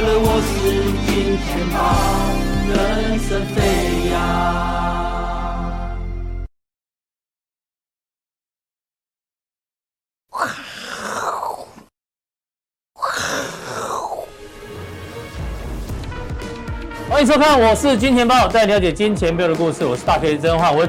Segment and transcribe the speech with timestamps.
[0.00, 1.78] 了我是金钱豹，
[2.68, 4.14] 人生飞扬。
[17.08, 19.84] 欢迎收看，我是金钱豹，带你了解金钱豹的故事。
[19.84, 20.88] 我是大 K 曾焕我。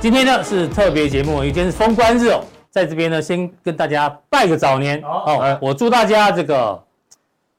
[0.00, 5.58] 今天呢是特别节目，今天是封关日哦，在这边呢先跟大家拜个早年哦，哦。
[5.62, 6.82] 我祝大家这个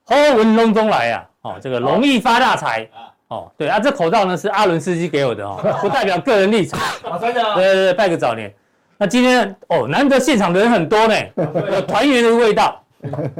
[0.05, 2.87] 好运龙中来啊，哦，这个容易发大财
[3.29, 3.49] 哦。
[3.57, 6.79] 对啊，这口罩呢是阿伦斯基给我的哦，不代表个人立场。
[7.21, 7.41] 真的？
[7.55, 8.53] 对对对，拜个早年。
[8.97, 11.15] 那今天哦，难得现场的人很多呢，
[11.71, 12.81] 有团圆的味道。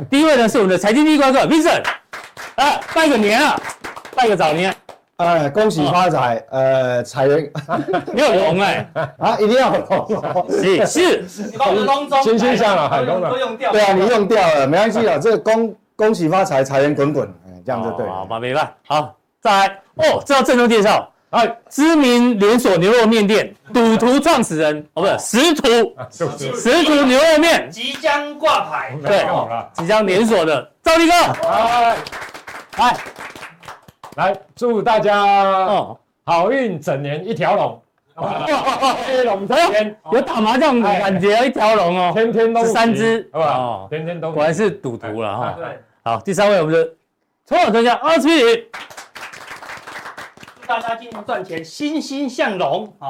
[0.10, 1.84] 第一位呢是我们的财经第一怪客 Vincent，
[2.56, 3.62] 啊，拜个年啊！
[4.16, 4.74] 拜个早年，
[5.18, 7.52] 哎，恭喜发财，哦、呃，财源
[8.12, 15.38] 没有龙哎，啊，一定要龙，是是，你把我的龙中，欣欣向荣，很多都用掉，对啊，你用掉了，没关系啊，这个
[16.02, 17.32] 恭恭喜发财，财源滚滚，
[17.64, 27.06] 这样就对了，好吧，明白，好，再来，哦，这要郑重介绍，哎，知名连锁牛肉面店赌徒创始人，哦，不是，食徒，食徒。
[27.06, 27.70] 牛肉面。
[27.70, 29.28] 即将挂牌，对，
[29.74, 31.14] 即将连锁的赵立哥，
[31.48, 31.96] 哎，
[32.78, 32.98] 来。
[34.16, 37.82] 来祝大家哦，好运整年一条龙，
[39.06, 45.56] 黑龙江天有打麻将感觉，一条龙哦，天天都三只，哦，天天都果然是赌徒了哈。
[45.56, 45.66] 对，
[46.04, 46.84] 好，第三位我们的
[47.46, 48.66] 抽奖专家阿司匹林，
[50.62, 53.08] 祝大家今年赚钱，欣欣向荣啊，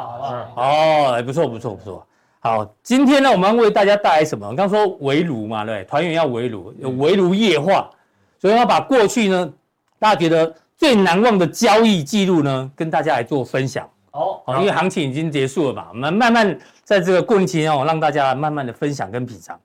[0.53, 0.61] 好？
[0.61, 2.05] 哦，哎，不错不错不错。
[2.41, 4.47] 好，今天呢，我们要为大家带来什么？
[4.47, 7.89] 我刚说围炉嘛，对，团圆要围炉，有围炉夜话，
[8.39, 9.53] 所以要把过去呢，
[9.99, 10.53] 大家觉得。
[10.81, 14.41] 最难忘的交易记录呢，跟大家来做分享哦。
[14.59, 19.59] 因为行情已经结束了嘛，我们慢慢在这个过程期间哦，让大家慢慢的分享跟品尝。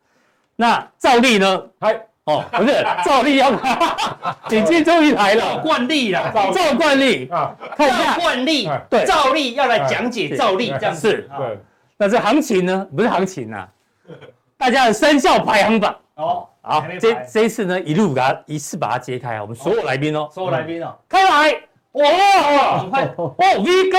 [0.57, 1.63] 那照例呢？
[1.81, 3.51] 还哦，不是兆立要，
[4.51, 7.29] 你今天终于来了，惯例啦，照惯例。
[7.31, 8.15] 啊，看一下。
[8.15, 11.29] 惯例，对，兆立要来讲解兆立这样子。
[11.39, 11.59] 对，
[11.97, 12.87] 那这行情呢？
[12.95, 13.69] 不是行情啊，
[14.59, 15.97] 大家的生肖排行榜。
[16.17, 16.49] 哦。
[16.69, 19.43] 好，这这一次呢，一路给它一次把它揭开啊！
[19.43, 21.53] 我们所有来宾哦，所有来宾哦，开来，
[21.93, 23.99] 哇，你快，哦，V 哥，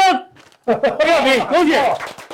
[0.98, 1.78] 第二名， 恭喜，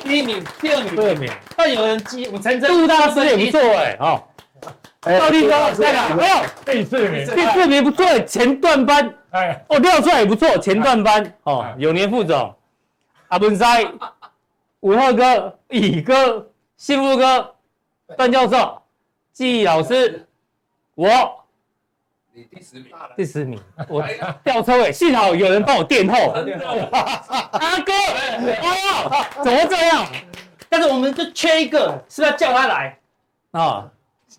[0.01, 4.27] 第一名，第二名，第二名，但有人记，我陈真，杜大师也不错哎，好，
[5.03, 12.55] 兆立哥，再来，没有，第四名，第四名不错，前段班，哎，哦，廖帅也不错，前段班，哦，永年副总，
[13.27, 13.85] 阿文塞，
[14.79, 16.47] 五号哥，乙哥，
[16.77, 17.53] 幸福哥，
[18.15, 18.79] 段教授。
[19.33, 20.27] 季老师，
[20.93, 21.09] 我，
[22.33, 22.85] 你第十名，
[23.17, 23.59] 第十名，
[23.89, 24.03] 我
[24.43, 26.29] 吊车尾，幸好有人帮我垫后。
[26.29, 27.91] 阿哥，
[28.61, 30.05] 哦，怎么这样？
[30.69, 32.99] 但是我们就缺一个，是不是要叫他来？
[33.51, 33.89] 啊？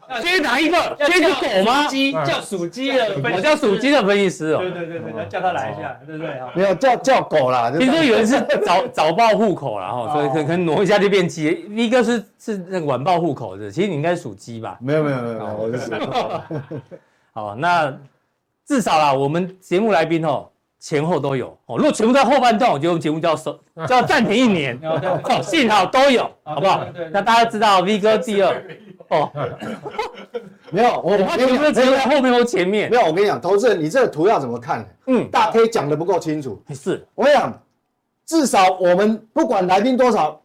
[0.22, 0.76] 缺哪一个？
[1.06, 1.86] 缺只狗吗？
[1.86, 4.58] 鸡叫属鸡的，我叫属鸡的分析师哦。
[4.60, 6.34] 对对对对，叫他来一下，对不对？
[6.54, 11.64] 没有叫叫狗啦，听说有人是早 早报户口啦，哈，所以可可能挪一下就变鸡。
[11.74, 14.76] 一个是是那个晚报户口的，其实你应该属鸡吧？
[14.80, 15.90] 没有没有没有，我是。
[17.32, 17.92] 好，那
[18.66, 21.76] 至少啦，我们节目来宾哦，前后都有哦。
[21.76, 23.52] 如果全部在后半段，我觉得我们节目就要收，
[23.88, 24.78] 就要暂停一年。
[24.82, 26.86] 哦，幸好都有，好不好？
[27.10, 28.62] 那大家知道 V 哥第二。
[29.14, 29.30] 哦，
[30.70, 32.90] 没有，我我你们只有在后面或前面。
[32.90, 34.84] 没有，我跟你讲，投资人，你这个图要怎么看？
[35.06, 36.60] 嗯，大 K 讲的不够清楚。
[36.74, 37.62] 是，我跟你讲，
[38.26, 40.40] 至少我们不管来宾多少，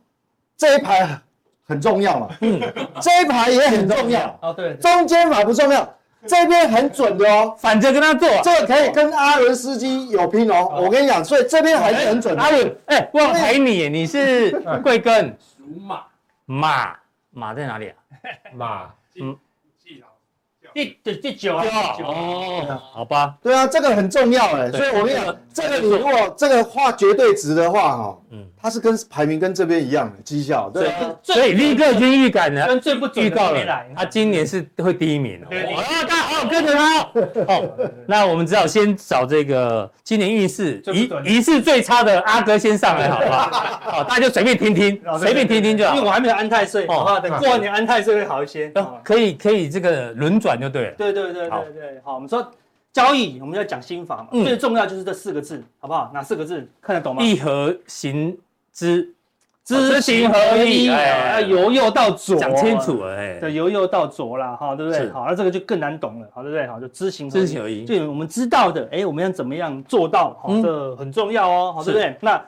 [0.57, 1.19] 这一排
[1.67, 2.27] 很重要嘛。
[2.41, 2.59] 嗯，
[3.01, 4.37] 这一排也很重要。
[4.41, 5.87] 哦，对，中间嘛不重要，
[6.27, 7.55] 这边很准的哦。
[7.57, 10.81] 反着跟他做，这个可以跟阿伦斯基有拼哦。
[10.83, 12.35] 我跟你讲，所以这边还是很准。
[12.37, 14.51] 阿伦，哎，我陪你，你是
[14.83, 15.33] 贵庚？
[15.57, 16.03] 属马。
[16.45, 16.95] 马，
[17.29, 17.95] 马在哪里啊？
[18.53, 19.37] 马，嗯，
[20.73, 21.65] 第第第九啊，
[22.03, 30.91] 哦，好吧，对啊，这个很重要哎，所以我跟你讲，这个你如果这个画绝对值的话哈，嗯，它是跟排名跟这边一样的绩效，对，
[31.23, 36.99] 所以立刻已经预感了，跟最不预告了，他今年是会第一名哦，啊，大家好好跟着他。
[37.47, 43.79] 哦，那我们只好先找这个今年运势一一次最差的阿哥先上来，好不好？
[43.81, 47.19] 好， 大家就随便听听，随便听听就好，因为我还没有安太岁，好不好？
[47.19, 48.71] 等过完年安太岁会好一些，
[49.03, 52.51] 可以可以这个轮转就对了，对对对对对，好，我们说。
[52.91, 56.09] 交易，我们要讲心法嘛，嗯、最重要就是这四个字，好不好？
[56.11, 56.67] 哪四个字？
[56.81, 57.21] 看得懂吗？
[57.21, 58.35] 一和行
[58.79, 59.13] 之，
[59.65, 65.09] 知行合一，哎，由右到左，讲清楚了，哎，对，由右到左啦，哈，对不对？
[65.09, 66.65] 好，那这个就更难懂了，好，对不对？
[66.65, 70.33] 好，就知行知行合一，就我们知道的，哎，我们要怎么样做到？
[70.41, 72.15] 好，这、嗯、很重要哦，好，对不对？
[72.21, 72.41] 那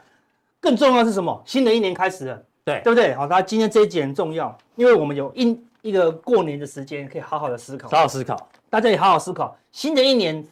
[0.61, 1.41] 更重要是什么？
[1.45, 3.13] 新的一年开始了，对，对不对？
[3.13, 10.43] 好，那今天这一集很重要，因为我们有一一个过年的时间，可以好好的思考，好好思考，大家也好好思考，新的一年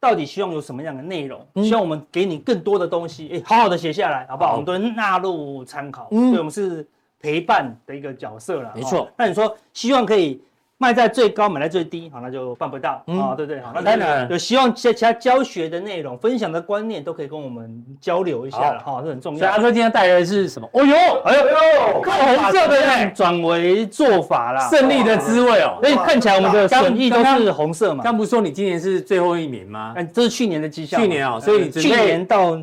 [0.00, 1.46] 到底希望有什么样的内容？
[1.56, 4.52] 希望我们给你更多的东西，哎，好好的写下来，好不好？
[4.52, 6.86] 我们都纳入参考，嗯，对，我们是
[7.20, 9.10] 陪伴的一个角色了，没错。
[9.16, 10.40] 那你说希望可以。
[10.78, 19.38] 卖在最高，买在最低，好，那就办不到啊、嗯哦，对对，好，那当然有希望其其他教学的内容、分享的观念都可以跟我们交流一下了，哈，这很重要。
[19.38, 20.68] 所以阿哥今天带来的是什么？
[20.74, 20.94] 哦呦，
[21.24, 25.78] 哎呦呦，看红色的耶，转为做法啦，胜利的滋味哦。
[25.80, 28.04] 所以看起来我们的损益都是红色嘛。
[28.04, 29.94] 刚不是说你今年是最后一名吗？
[29.96, 30.98] 哎，这是去年的绩效。
[30.98, 32.58] 去年啊，所以去年到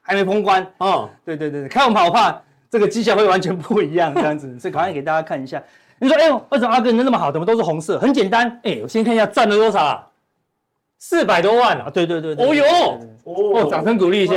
[0.00, 1.10] 还没封关哦。
[1.24, 5.62] 对对对，看我们好怕这个绩效会完全不一样，这样子， 所以赶快给大家看一下。
[5.98, 7.98] 你说，哎呦，为什么阿哥你那么好，怎么都是红色？
[7.98, 10.06] 很简单，哎，我先看一下赚了多少啊，
[10.98, 11.90] 四百多万啊！
[11.92, 14.34] 对对对，哦哟，哦，掌声鼓励一下，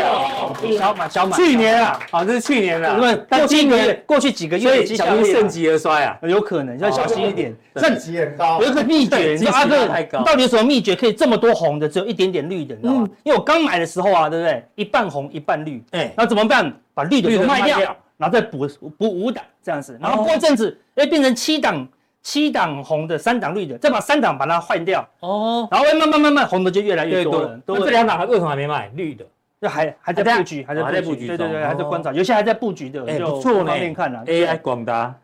[0.78, 9.88] 小满小满，去年啊，好，这是去年的，因为但今年过去几个月小心盛极而衰啊，有可能要小心一点， 盛极很高，有一个秘诀， 你说阿哥
[10.26, 13.08] 到底有什么秘诀可以这么多红的，只有一点点绿的，你知道吗？
[13.24, 14.64] 因为我刚买的时候啊，对不对？
[14.76, 16.74] 一半红一半绿，哎，那怎么办？
[16.94, 17.96] 把绿的都卖掉。
[18.22, 18.68] 然后再补
[19.00, 21.88] 补五档这样子，然后过一阵子，哎，变成七档
[22.22, 27.60] 七档红的，三档绿的，再把三档把它换掉哦，然后慢慢慢慢红的就越来越多了。
[27.66, 28.92] 那这两档为什么还没卖？
[28.96, 29.26] 绿的，
[29.60, 33.74] 就还还在布局，还在布局，对对对，还在观察，有些还在布局的，就，不错呢。
[33.74, 35.16] 面看了，AI 广达。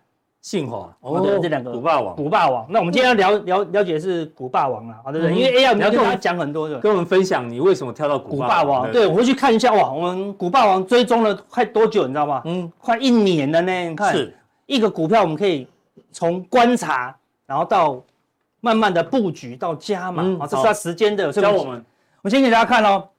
[0.48, 2.66] 信华哦，对，这两个股霸王，股霸王。
[2.70, 5.36] 那我们今天要了了了解的是股霸王了，好，对不对？
[5.36, 8.90] 因为 AI 你要跟大家讲很多的，跟我们分享你为什么跳到股霸王。
[8.90, 12.42] 对，我会去看一下哇，我们股霸王追踪了快多久，你知道吗？
[12.46, 13.90] 嗯，快一年了呢。
[13.90, 14.34] 你看，是
[14.68, 15.68] 一个股票，我们可以
[16.14, 17.14] 从观察，
[17.46, 18.02] 然后到
[18.62, 21.30] 慢慢的布局到加码啊，这是它时间的。
[21.30, 21.84] 教我们，
[22.22, 23.10] 我先给大家看哦，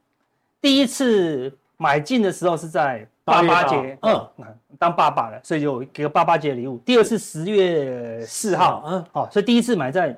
[0.63, 3.07] 第一次买进的时候是在。
[3.29, 4.27] 八八节，嗯，
[4.79, 6.79] 当爸爸了，所以就给个爸爸节礼物。
[6.85, 10.17] 第二次十月四号，嗯，好，所以第一次买在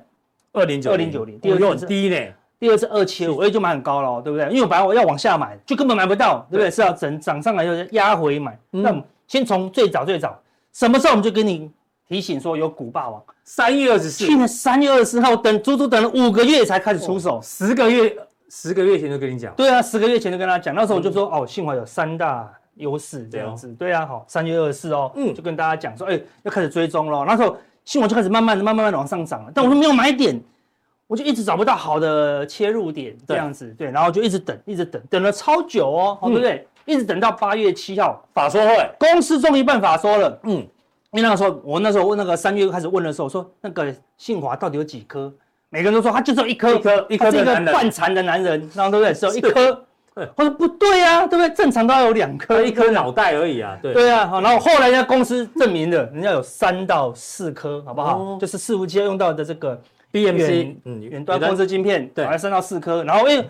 [0.53, 2.17] 二零九二零九零，第二次很低呢，
[2.59, 4.47] 第二次二七五，哎，就买很高了，对不对？
[4.49, 6.57] 因为我本来我要往下买，就根本买不到，对。
[6.57, 6.69] 不对？
[6.69, 8.55] 是要整涨上来就压回买。
[8.69, 8.95] 那
[9.27, 10.39] 先从最早最早
[10.71, 11.71] 什么时候我们就给你
[12.07, 18.15] 提醒说有股霸王，三月二十四，去年三月二十四号，等足足等了五个月才开始出手，十个月
[18.49, 22.47] 十个月前就跟你讲，对啊，十个月前就跟他讲，那时候我就说哦，幸好有三大。
[22.75, 27.25] 优势这样子，对啊，好，三月二十四哦，嗯，就跟大家讲说，哎，要开始追踪了。
[27.25, 30.41] 那时候新闻就开始慢慢的、慢慢慢的往上涨了，但我说没有买点，
[31.07, 36.67] 我就一直找不到好的切入点，这样子，对，然后就一直等，一直等，等了超久哦，对不对？
[36.85, 40.67] 一直等到八月七号法说会，公司终于办法说了，嗯，因
[41.13, 45.31] 为那个时候我那时候问那个三月开始问的时候，说那个信华到底有几颗？
[45.69, 49.13] 每个人都说他就只有一颗，一颗，一颗，是一个半残的男人，然后对不对？
[49.13, 49.85] 只有一颗。
[50.35, 51.49] 我说不对呀，对不对？
[51.55, 53.77] 正常都要有两颗，一颗脑袋而已啊。
[53.81, 58.37] 对对啊，好，然后后来人家公司证明了，人家有三到四颗，好不好？
[58.37, 59.81] 就是伺服器要用到的这个
[60.11, 63.05] BMC，嗯，远端控制晶片，对，三到四颗。
[63.05, 63.49] 然后因为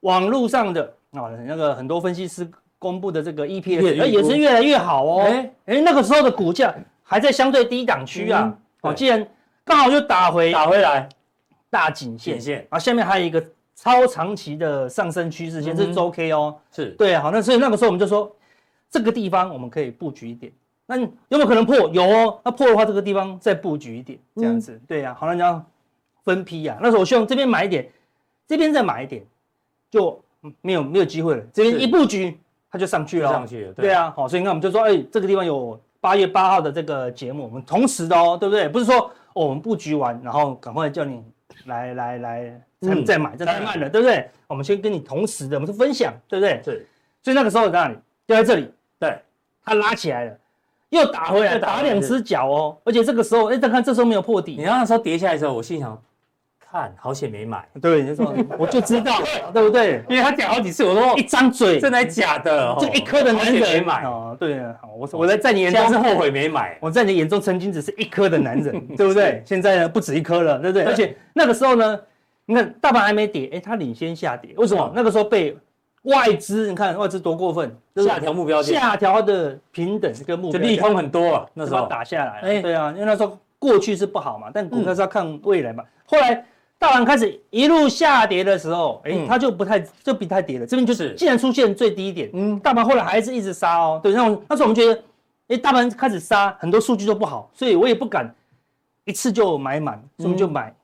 [0.00, 0.82] 网络上的
[1.12, 2.48] 啊，那个很多分析师
[2.78, 5.22] 公布的这个 EPS，也是越来越好哦。
[5.26, 8.52] 哎哎，那个时候的股价还在相对低档区啊。
[8.80, 9.26] 哦，既然
[9.64, 11.06] 刚好就打回打回来
[11.68, 13.44] 大颈线线，然后下面还有一个。
[13.74, 16.90] 超长期的上升趋势线，这是周 K 哦，是。
[16.90, 18.34] 对，好，那所以那个时候我们就说，
[18.90, 20.52] 这个地方我们可以布局一点，
[20.86, 21.76] 那有没有可能破？
[21.90, 25.64] 有哦，那破的话，这个地方再布局一点，这样子，对呀，好，那你要
[26.22, 27.90] 分批呀，那时候我希望这边买一点，
[28.46, 29.22] 这边再买一点，
[29.90, 30.20] 就
[30.60, 32.38] 没有没有机会了，这边一布局
[32.70, 33.92] 它就上去了，上去了，对。
[33.92, 38.68] 啊，好，所以你看我们就说，哎，这个地方有八月八号的这个节目，我们同时的哦，对不对？
[38.68, 41.22] 不是说哦，我们布局完，然后赶快叫你
[41.66, 42.60] 来来来。
[42.80, 44.28] 再再买，这太慢了，对不对？
[44.46, 46.60] 我们先跟你同时的，我们是分享，对不对？
[46.64, 46.86] 对。
[47.22, 47.96] 所以那个时候在哪里？
[48.26, 48.70] 就在这里。
[48.98, 49.18] 对。
[49.64, 50.38] 它拉起来了，
[50.90, 52.76] 又打回来，打两只脚哦。
[52.84, 54.56] 而且这个时候，哎，再看这时候没有破底。
[54.56, 56.02] 你那时候跌下来的时候，我心想，
[56.74, 57.64] 看好险没买。
[57.80, 59.20] 对，你说 我就知道，
[59.52, 60.02] 对不对？
[60.08, 62.76] 因为他讲好几次，我说一张嘴，真的假的？
[62.80, 64.36] 这一颗的男人没买哦。
[64.40, 66.76] 对啊，我我在在你眼中是后悔没买。
[66.80, 69.40] 我在你眼中曾经只是一颗的男人， 对不对？
[69.46, 70.84] 现在呢，不止一颗了，对不对？
[70.84, 71.98] 而且那个时候呢。
[72.46, 74.92] 你看大盘还没跌，哎，它领先下跌，为什么？
[74.94, 75.56] 那个时候被
[76.02, 85.82] 外资，你看外资多过分，下调目标价，下调的平等跟目标，就利空很多啊，那时候打下来，哎，对啊，因为那时候过去是不好嘛，但股票是要看未来嘛。
[86.04, 86.44] 后来
[86.84, 91.14] 大盘开始一路下跌的时候，哎，它就不太就不太跌了，这边就是。
[91.14, 95.02] 既然出现最低点，嗯，大盘后来还是一直杀哦，对，那那时候我们觉得，
[95.48, 98.30] 哎，大盘开始杀，很多数据都不好，所以我也不敢
[99.06, 100.74] 一次就买满，所以我们就买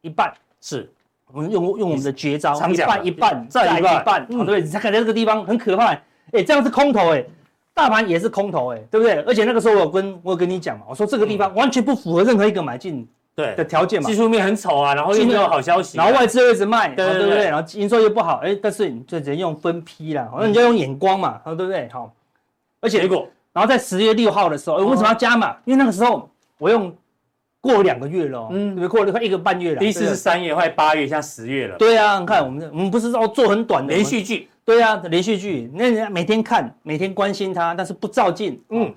[0.00, 0.88] 一半，是。
[1.32, 4.60] 我们用用我们的绝招，一半一半再一半，对？
[4.60, 5.86] 你才看在这个地方很可怕，
[6.32, 7.24] 哎，这样是空头，哎，
[7.74, 9.20] 大盘也是空头，哎，对不对？
[9.22, 13.06] 而且那个时候我有跟我有跟你讲嘛，我说这个地方完全不符合任何一个买进
[13.38, 21.88] 对的条件嘛，技术面很丑啊，然后又没有好消息，然后外资又一直卖，对对对，然后营收又不好，哎，但是你就只能用分批啦，那你就用眼光嘛，对不对？
[21.92, 22.12] 好，
[22.80, 25.56] 而且结果，然后在十月六号的时候，为什么要加码？
[25.64, 26.28] 因为那个时候
[26.58, 26.92] 我用。
[27.60, 28.88] 过两个月了，嗯，对不对？
[28.88, 29.80] 过了快一个半月了。
[29.80, 31.76] 第一次是三月，快八月，现在十月了。
[31.76, 34.48] 对啊，你看我们，我们不是说做很短的连续剧？
[34.64, 38.94] 对啊，连续剧，那人家每天看，每天关心他，但是不照进，嗯。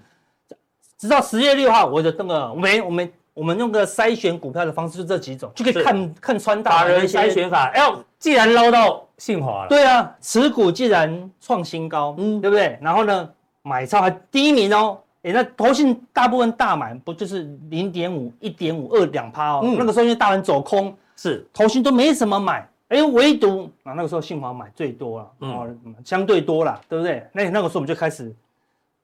[0.96, 7.72] 直到十月六号，我的那个，我们我们我们用个筛选股票的方式，就这几种，就可以看看穿大人筛选法。
[7.74, 12.78] 哎呦，既然捞到信华了，对啊，持股既然创新高，嗯，对不对？
[12.82, 13.30] 然后呢，
[13.62, 15.00] 买超还第一名哦。
[15.24, 19.76] 哎，那投信大部分大买不就是零点五、一点五、二两趴哦？
[19.78, 25.70] 那个时候因为大盘走空，是投信都没什么买，哎，唯独啊那个时候信华买最多了，哦，
[26.04, 27.24] 相对多了，对不对？
[27.34, 28.36] 那那个时候我们就开始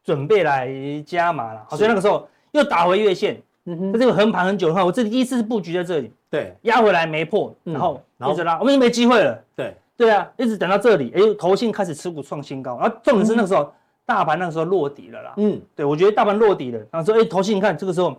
[0.03, 0.67] 准备来
[1.05, 13.71] 加码了，所以那个时候又打回月线，嗯哼，这个横盘很久的话，我这第一次布局在这里，对，压回来没破，然后一直拉，我们就没机会了，对，对啊，一直等到这里，哎，投信开始持股创新高，然后重点是那个时候。
[14.07, 18.15] 大盘那个时候落底了啦，嗯，对，我觉得大盘落底了，然后说，哎，投信你看这个时候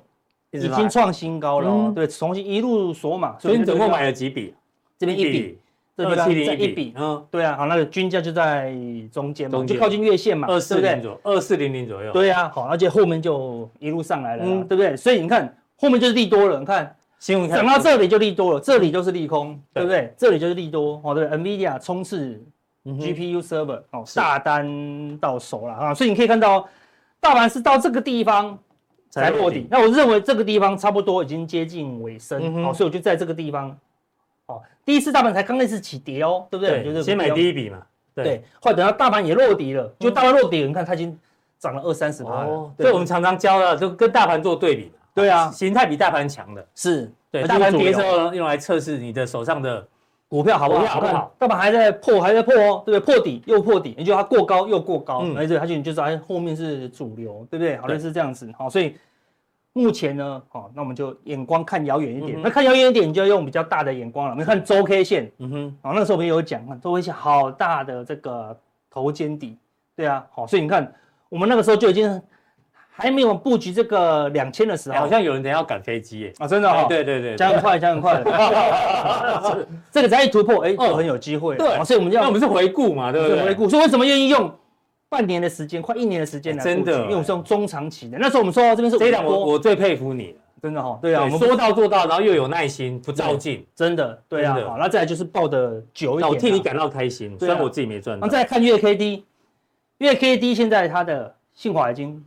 [0.50, 4.54] 已经创新高了，对，重新一路锁码，所以你总共买了几笔？
[4.98, 5.58] 这边一笔，
[6.04, 8.72] 这边一比，嗯，对啊，好，那个均价就在
[9.12, 14.96] 中间嘛，就靠近月线嘛，二四零左右，二四零零左右，对啊，好，而且后面就一路上来了，对不对？
[14.96, 20.14] 所以你看后面就是利多了，你看新闻，讲到这里就利多了，这里就是利空，对不对？
[20.16, 22.42] 这里就是利多，好，对，NVIDIA 冲刺。
[22.84, 26.66] GPU server 哦，大单到手了啊，所以你可以看到，
[27.20, 28.58] 大盘是到这个地方
[29.10, 29.66] 才落底。
[29.68, 33.76] 那我认为这个地方差不多已经接近尾声，好，所以我就在这个地方，
[34.48, 36.84] 哦，第一次大盘才刚开始起跌哦，对不对？
[36.84, 37.78] 就是先买第一笔嘛，
[38.14, 38.42] 对。
[38.60, 41.18] 后来等到大盘也落底了，就大盘落底了，你看它已经
[41.58, 42.70] 涨了二三十趴了。
[42.76, 47.44] 对，我们常常教的就跟大盘做对比嘛，对啊，形态比大盘强的，是对。
[47.44, 49.86] 大盘跌之后用来测试你的手上的。
[50.30, 50.84] 股票好不好？
[50.84, 51.34] 好不好？
[51.38, 53.14] 大盘还在破，还在破哦，对不对？
[53.16, 57.78] 破底又破底，也就它过高又过高，而且它就你就知道后面是主流，对不对？
[57.78, 58.94] 好像是这样子，好，所以
[59.72, 62.40] 目前呢，哦，那我们就眼光看遥远一点。
[62.42, 64.32] 那看遥远一点，你就要用比较大的眼光了。
[64.32, 68.56] 我们看周 K 线，嗯哼，哦，那时候我们有讲，看周 K 线好大的这个
[68.90, 69.56] 头肩底，
[69.96, 70.92] 对啊，好，所以你看
[71.28, 72.20] 我们那个时候就已经。
[73.00, 76.32] 还没有布局这个两千的时候，好像有人等下要赶飞机耶！
[76.40, 78.20] 啊，真的哦，对对对，加很快，加很快。
[79.92, 81.54] 这个只要一突破，哎，就很有机会。
[81.54, 83.40] 对，所以我们要，那我们是回顾嘛，对不对？
[83.44, 84.52] 回顾，所以为什么愿意用
[85.08, 86.62] 半年的时间，快一年的时间来？
[86.62, 88.18] 真的，因为我们是用中长期的。
[88.18, 90.98] 那时候我们说到这边是，这一档我我最佩服你了，真的哈。
[91.00, 94.22] 对啊，我们说到做到，然后又有耐心，不照进，真的。
[94.28, 98.18] 对啊，好，那再来就是抱的久一点，我替你感到开心，虽然我自己没赚。
[98.20, 99.24] 那再来看月 K D，
[99.98, 102.24] 月 K D 现在它的信华已经。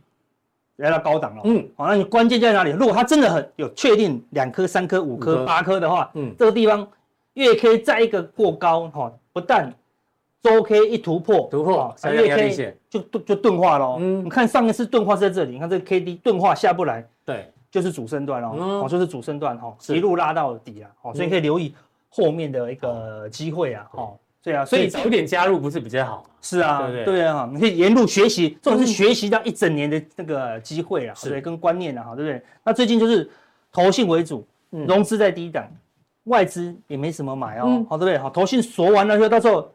[0.76, 2.70] 来到高档了，嗯，好，那你关键在哪里？
[2.70, 6.84] 如果它真的很有确定两颗、三颗、五颗、八颗的话，嗯，这个地方
[7.34, 9.72] 月 K 再一个过高，哈，不但
[10.42, 21.74] 周 K 一突破，突破三，月 K 就就钝化了，嗯，你看上一次钝化是在这里，你看这个 K D 钝化下不来，对，就是主升段哦，哦，就是主升段哈，一路拉到底啊，哦，所以可以留意
[22.10, 24.16] 后面的一个机会啊，哦。
[24.44, 26.26] 对啊，所以早点加入不是比较好？
[26.40, 27.22] 是啊，对对？
[27.22, 32.42] 啊，你可以沿路学习，这种是学习到一整年的那个机会啊，对，跟观念啊，哈对不对？
[32.64, 33.30] 那最近就是
[33.70, 35.64] 投信为主，融资在低档，
[36.24, 38.18] 外资也没什么买哦，好对不对？
[38.18, 39.72] 好，投信锁完了之后，到时候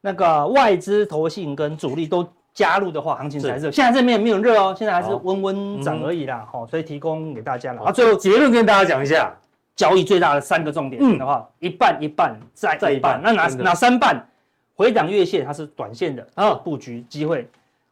[0.00, 3.70] 那个外资、投信跟主力都加入的话，行情才热。
[3.70, 7.82] 现在这边没有热哦，现在还是温温涨而已啦，好，所以提供给大家了。
[7.84, 9.34] 好，最后结论跟大家讲一下。
[9.76, 14.26] 交易最大的三个重点的话，一半一半再一半，那哪哪三半？
[14.74, 17.44] 回档月线它是短线的啊，布局机会；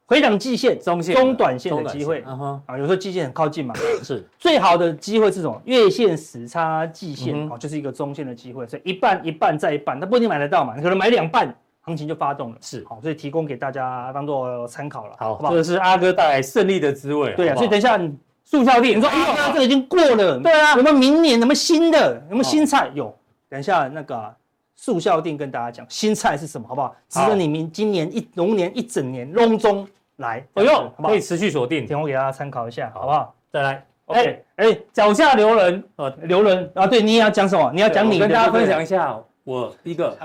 [0.04, 2.22] 回档季线中线、中短线的机会。
[2.22, 3.72] 啊，有时候季线很靠近嘛，
[4.02, 4.26] 是。
[4.36, 5.62] 最好的机会是什么？
[5.64, 17.98] 月线死叉季线哦，就是一个中线的机会，所以一半一半再一半，它不一定买得到嘛，你可能买两半，行情就发动了，是好，所以提供给大家当做参考了，好，这个是阿哥带来胜利的滋味，对啊，所以等一下。
[18.48, 21.40] 速效定，你说哎呀，这个已经过了，对啊，有没有明年？
[21.40, 22.14] 有没有新的？
[22.30, 22.88] 有没有新菜？
[22.94, 23.12] 有，
[23.48, 24.32] 等一下那个
[24.76, 26.94] 速效定跟大家讲新菜是什么，好不好？
[27.08, 29.84] 值得你明今年一龙年一整年隆中
[30.18, 33.34] 来，哎呦，可以持续锁定，提供给大家参考一下，好不好？
[33.52, 37.72] 再来，哎哎，脚下留人，呃，留人啊，对，你也要讲什么？
[37.74, 40.18] 你要讲你跟大家分享一下，我一个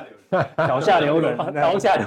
[0.57, 2.05] 脚下留人，脚下留。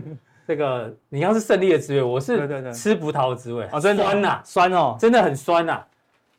[0.46, 5.82] 这个你要是胜利的滋味，我是吃葡萄的滋味啊，真的酸呐，酸哦，真的很酸呐。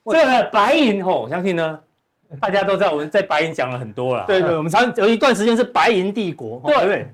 [0.06, 1.77] 这个白银吼，我相信呢，
[2.39, 4.24] 大家都知道我们在白银讲了很多了。
[4.25, 6.62] 对对，我们常有一段时间是白银帝国。
[6.65, 7.08] 对对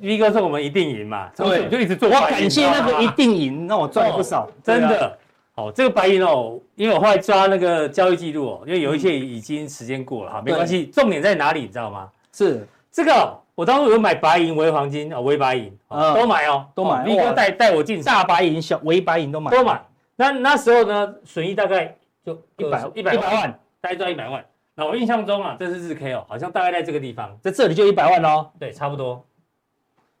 [0.00, 2.08] 一哥说我们一定赢嘛，对，就一直做。
[2.08, 5.16] 我感谢那个一定赢，让我赚了不少，真的。
[5.54, 10.86] 好，这个白银哦，因为我后来抓那个交易记录哦，因为有一些已经时间过了哈，没关系。
[10.86, 12.08] 重点在哪里，你知道吗？
[12.36, 17.02] 是这个，我当初有买白银、微黄金啊、微白银，都买哦，都买。
[17.06, 19.82] 你哥带带我进大白银、小微白银都买，都买。
[20.16, 24.44] 那那时候呢，损益大概就一百一百万，大概赚一百万。
[24.74, 28.50] 那我印象中啊，这是日 K 哦，好像大概在这个地方，在这里就一百万哦。
[28.60, 29.24] 对，差不多。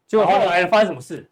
[0.06, 1.28] 结果后来发生什么事？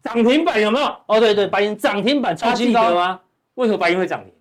[0.00, 0.86] 涨停板有没有？
[1.06, 3.18] 哦，对对，白银涨停板超新高吗？
[3.54, 4.32] 为什么白银会涨停？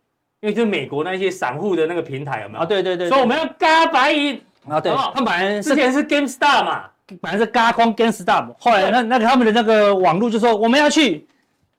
[0.42, 2.60] 因为就是美国那些散户的那个平台有没有？
[2.62, 3.10] 啊，对对对。
[3.10, 4.92] 所以我们要嘎白银啊，对。
[4.92, 6.84] 他本来之前是 GameStar 嘛，
[7.22, 11.28] 本来是嘎空 GameStar，后来那那个他们的那个网络就说我们要去。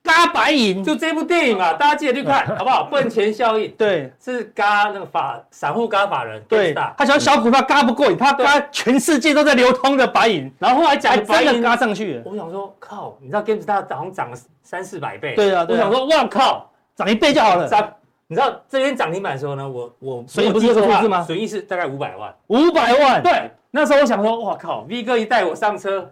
[0.01, 0.81] 嘎白银。
[0.81, 2.85] 就这部电影嘛，大家记得去看，好不好？
[2.89, 17.93] 笨钱效应，对，是嘎那个法散户嘎法人，对，他想小股票嘎不过瘾，他嘎全世界都在流通的白银，然后后来讲真的嘎上去，我想说靠，你知道 GameStop 早上涨了三四百倍，对啊，我想说哇靠，涨一倍就好了，涨，
[18.29, 21.21] 你知道这边涨停板的时候呢，我我损益不是这个数字吗？
[21.23, 26.09] 损益是大概五百万，五百万，对，那时候我想说哇靠，V 哥一带我上车。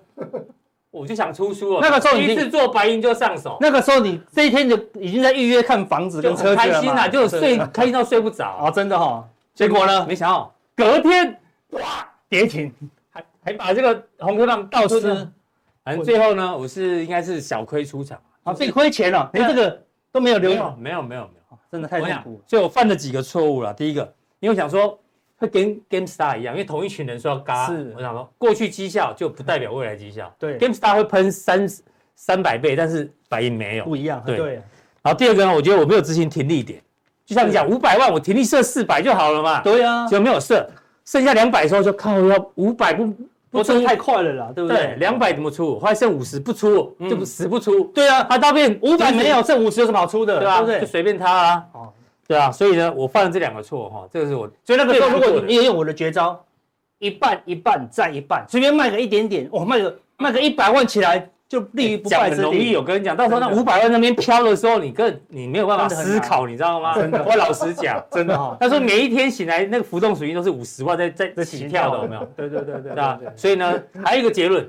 [0.89, 1.79] 我就想出书了。
[1.81, 3.57] 那个时候你第一次做白银就上手。
[3.61, 6.55] 那个时候你这一天就已经在预约看房子跟车子了。
[6.55, 9.23] 开心啊，就睡开心到睡不着啊，真的哈。
[9.53, 10.07] 结果呢？
[10.07, 11.39] 没想到隔天
[11.71, 11.81] 哇
[12.29, 12.73] 跌停，
[13.11, 15.01] 还还把这个红 K 棒倒吃。
[15.83, 19.79] 反正最后呢，我是应该是小亏出场啊，自己亏钱了，连这个
[20.11, 20.49] 都没有留。
[20.49, 21.29] 没有没有没有，
[21.71, 22.41] 真的太痛苦。
[22.47, 23.73] 所以我犯了几个错误了。
[23.73, 24.01] 第一个，
[24.39, 24.99] 因为我想说。
[25.39, 30.33] 会跟 GameStar 一样，因为同一群人说要嘎，是我想说，过去绩效就不代表未来绩效。
[30.39, 31.69] 对，GameStar 会喷三
[32.15, 34.19] 三百倍，但是白银没有，不一样。
[34.25, 34.35] 对。
[34.35, 34.53] 对
[35.03, 36.81] 然后第二个呢，我觉得我没有执行停利点，
[37.23, 39.61] 就像你讲五百万，我停利设四百就好了嘛。
[39.61, 40.67] 对啊，就没有设，
[41.05, 43.07] 剩下两百的时候就靠要五百不
[43.57, 44.95] 不出太快了啦，对不对？
[44.99, 45.79] 两百怎么出？
[45.79, 47.85] 后来剩五十不出，就不死不出。
[47.93, 50.39] 对啊，它到变五百没有，剩五十有什么好出的？
[50.39, 50.61] 对吧？
[50.79, 51.63] 就随便他啊。
[52.27, 56.43] 对啊，所以呢，我犯了这两个错哈，这个是我，所以那个时候如果你也用我的绝招，
[56.99, 62.41] 一半一半再一半，随便卖个一点点，哦，卖个卖个一百万起来就立于不败之地。
[62.41, 66.95] 容易，我跟你讲，到时候那五百万那边飘的时候，你更你没有办法思考，你知道吗？
[66.95, 68.57] 真的，我老实讲， 真的哈。
[68.61, 72.29] 他说每一天醒来那个浮动属性都是五十万在在在起跳的，有没有？
[72.35, 73.19] 对对对对，对吧？
[73.35, 74.67] 所以呢，还有一个结论，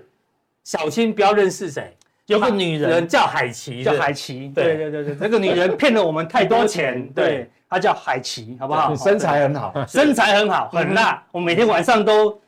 [0.65, 1.95] 小心不要认识谁。
[2.27, 4.53] 有个女人叫海琪，叫海琪。
[4.55, 7.09] 对对对对，那个女人骗了我们太多钱。
[7.15, 8.95] 对，她叫海琪，好不好？
[8.95, 11.25] 身材很好，身材很好，很辣。
[11.33, 12.39] 我每天晚上都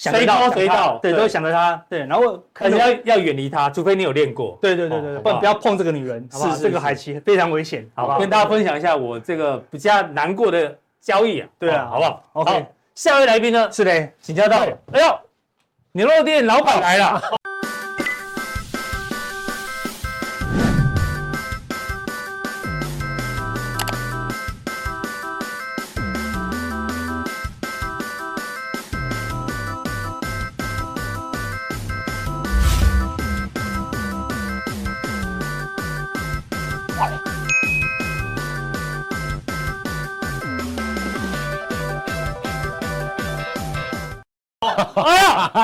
[0.00, 1.84] 随到谁到，对，都想着他。
[1.88, 4.56] 对，然后可能要要远离他，除非你有练过。
[4.62, 6.56] 对对对对，不不要碰这个女人，好不好？
[6.56, 8.20] 这个海奇非常危险，好不好？
[8.20, 11.48] 跟大家分享一下我这个比较难过的交易啊。
[11.58, 13.68] 对啊，好不好？OK，下一位来宾呢？
[13.72, 14.58] 是的，请教到。
[14.92, 15.18] 哎呦，
[15.90, 17.20] 牛肉店老板来了。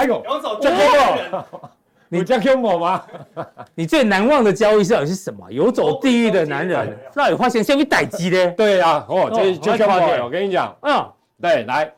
[0.06, 0.70] 呀，还有，这
[1.40, 1.44] 个
[2.08, 3.02] 你叫 Q 某吗？
[3.74, 5.50] 你最难忘的交易到底是什么？
[5.50, 8.50] 游走地狱的男人，那有发现下面待机的？
[8.52, 9.86] 对呀，哦，就就叫
[10.24, 11.04] 我跟你讲，嗯，
[11.40, 11.92] 对，来，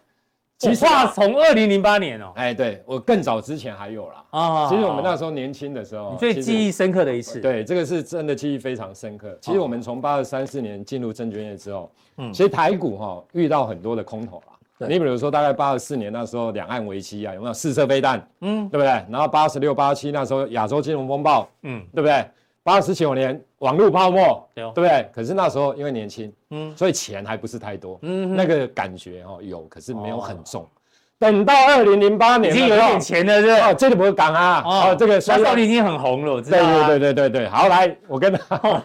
[0.58, 4.24] 其实话从二零零八年哦，哎，对我更早之前还有啦。
[4.30, 4.68] 啊。
[4.70, 9.36] 其实我们那时候年轻的时候，你最记忆深刻的一次，对，这个是真的记忆非常深刻。
[9.42, 14.54] 其实我们从八二三四年进入证券业之后，嗯，其实台股哈遇到很多的空头啦。
[14.78, 18.28] 你比如说，大概八十四年那时候，两岸危机啊，有没有试射飞弹？
[18.40, 18.86] 嗯，对不对？
[19.08, 22.24] 然后八十六、八十七那时候亚洲金融风暴，嗯，对不对？
[22.62, 25.08] 八十九年网络泡沫，对不对？
[25.12, 30.68] 可是那时候因为年轻，嗯，所以钱还不是太多，嗯，那个感觉哦有，可是没有很重。
[31.18, 36.58] 等到二零零八年，已经有点钱了，是哦，这里不是港啊，哦，这个那时候已经很红了，我知道。
[36.58, 38.82] 对对对对对对，好，来，我跟他，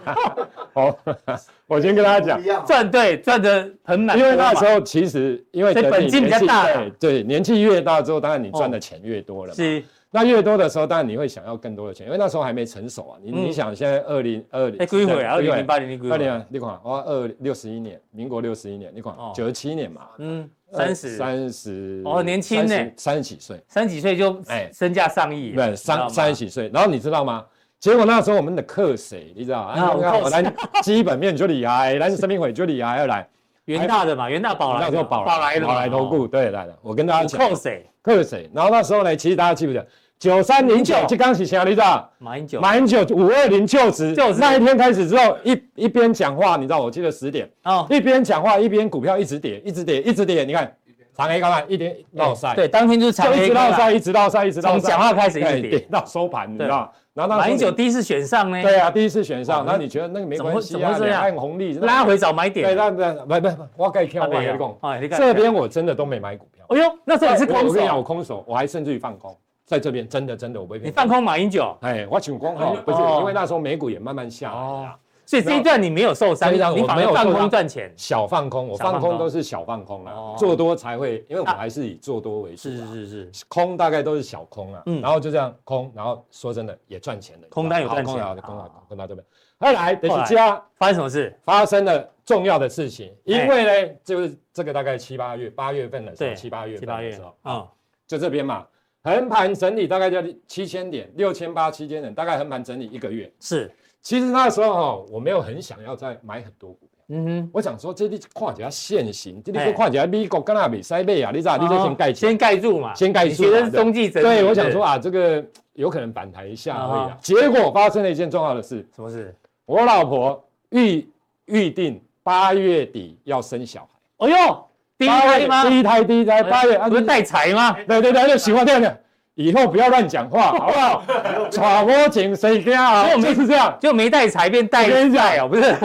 [0.74, 0.98] 好
[1.68, 6.68] 我先跟大家讲，赚对赚的很满，因为那时候其实因为本金比较大，
[7.00, 9.84] 对，年纪越大之后，当然你赚的钱越多了，是。
[10.14, 13.18] 那越多的时候，当然你会想要更多的钱，因为那时候还没成熟啊。
[13.24, 14.86] 你你想，现在二零二零，哎？
[15.26, 27.46] 二零零八年，二零你看，我二六十一年，民国六十一年，你看九十七年嘛，嗯，三十，三十，哦，年轻呢，三十几岁，三十几岁就哎，身价上亿，对，三三十几岁，然后你知道吗？
[27.80, 29.92] 结果那时候我们的克谁，你知道啊？
[29.94, 30.44] 我来
[30.84, 33.28] 基本面就厉害，来生命会就厉害，要来。
[33.66, 36.76] 元大的嘛，元大宝来，那时候宝宝来的，宝来投顾，对，来的。
[36.82, 37.86] 我跟大家讲，扣谁？
[38.02, 38.50] 扣谁？
[38.54, 39.88] 然后那时候呢，其实大家记不记得？
[40.22, 42.08] 九三零九，这刚起谁你知道？
[42.20, 50.72] 马英九，马英九五二零就职，就职那一天开始之后，一一边讲话，你知道，我记得十点，哦，一边讲话一边股票一直跌，一直跌，一直跌，你看。
[51.14, 56.92] 长黑高盘一点落赛，对，当天就是长黑落赛，一直落赛，一直到从讲话开始一直跌到收盘，你知道？
[57.14, 58.62] 然后马英九第一次选上呢？
[58.64, 60.98] 对啊，第一次选上，那你觉得那个没关系啊？
[61.00, 62.66] 两岸红利拉回找买点。
[62.66, 66.66] 对，那那不不，我该跳我跟你讲，这边我真的都没买股票。
[66.70, 67.68] 哎呦，那时候你是空手？
[67.68, 69.38] 我跟你讲，我空手，我还甚至于放空，
[69.72, 70.90] 在这边真的真的我不会骗你。
[70.90, 71.74] 你放空马英九？
[71.80, 74.94] 哎，我请空哦，不是，因为那时候美股也慢慢下来。
[75.26, 79.18] 所以这一段你没有受伤，你反而放空赚钱，小放空，我放空。
[79.18, 89.26] 都是小放空啊，做多才会，因为我们还是以做多为主，是是是是，空大概都是小空啊，然后就这样空，然后说真的也赚钱的，空单有赚钱，空啊空到这边，
[89.58, 91.34] 后来等一下发生什么事？
[91.46, 97.68] 发生了重要的事情，因为呢，就是这个大概七八月八月份的时候，七八月七八月的时候啊，
[98.06, 98.68] 就这边嘛，
[99.04, 103.72] 横盘整理大概就七千点，六千八七千点，大概横盘整理一个月是。
[104.02, 106.90] 其实那时候哈，我没有很想要再买很多股票。
[107.10, 111.58] 嗯哼，我想说这里看起来现行，这里说看起来美国跟那比塞贝啊，你知道？
[111.58, 113.44] 你就先盖先盖住嘛，先盖住。
[113.44, 114.28] 觉得是中继整理。
[114.28, 117.12] 对，我想说啊，这个有可能反弹一下而已。
[117.22, 118.88] 结果发生了一件重要的事。
[118.96, 119.36] 什么事？
[119.66, 121.08] 我老婆预
[121.46, 124.28] 预定八月底要生小孩。
[124.28, 124.66] 哎呦，
[125.02, 125.64] 第一胎吗？
[125.68, 127.76] 第一胎，第一胎，八月不是带财吗？
[127.88, 128.98] 对对对，就喜欢这样的。
[129.36, 131.04] 以后不要乱讲话，好不好？
[131.50, 133.08] 揣摩请谁听啊？
[133.10, 135.76] 就没是这样，就没带财变带财哦，不是？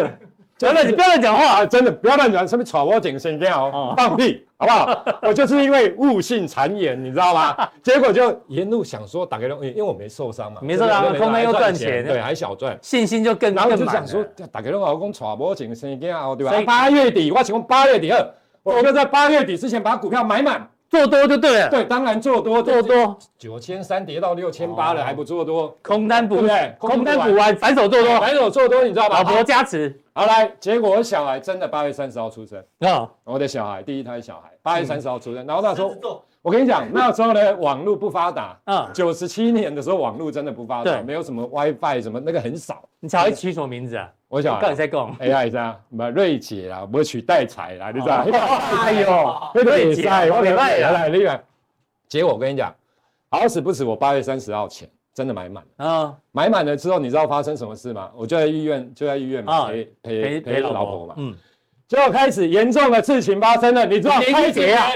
[0.59, 3.93] 真的，你不要乱讲话，真的不要乱讲，什么揣摩请谁听哦？
[3.97, 5.05] 放屁，好不好？
[5.23, 7.55] 我就是因为误信谗言，你知道吗？
[7.83, 16.55] 结果就沿路想说打给龙，因为我没受伤嘛，没受伤，空单又赚钱，对，还小赚，信心就更然后就想说打给龙老公揣摩请谁听哦，对吧？
[16.67, 18.27] 八月底，我请问八月底二，
[18.73, 20.69] 我要在八月底之前把股票买满。
[20.89, 23.19] 做多就对了，对，当然做多，做多。
[23.37, 29.19] 九千三跌到六千八了，还不做多，空单补，对，空单补完，反手做多，反手做多，你知道吧？
[29.19, 32.63] 老婆加持，好来，结果我小孩真的八月三十号出生。
[32.79, 35.93] 啊，我的小孩第一胎小孩八月三十号出生，然后那时候
[36.41, 42.89] 我跟你讲，那时候呢网络不发达，嗯，九十七年的时候网络真的不发达，没有什么 WiFi 什么那个很少。
[43.01, 44.09] 你小孩取什么名字啊？
[44.37, 48.17] 我小孩刚才在讲 AI 是啊，什么瑞姐啦，我取代财啦，你知道？
[48.17, 51.43] 哎呦，瑞姐，我礼拜来你看。
[52.07, 52.75] 结果我跟你讲，
[53.31, 56.15] 好死不死，我八月三十号前真的买满了啊！
[56.33, 58.11] 买满了之后，你知道发生什么事吗？
[58.15, 61.15] 我就在医院，就在医院，陪陪陪老婆嘛。
[61.17, 61.35] 嗯，
[61.89, 64.21] 结果开始严重的事情发生了，你知道？
[64.21, 64.93] 开节啊，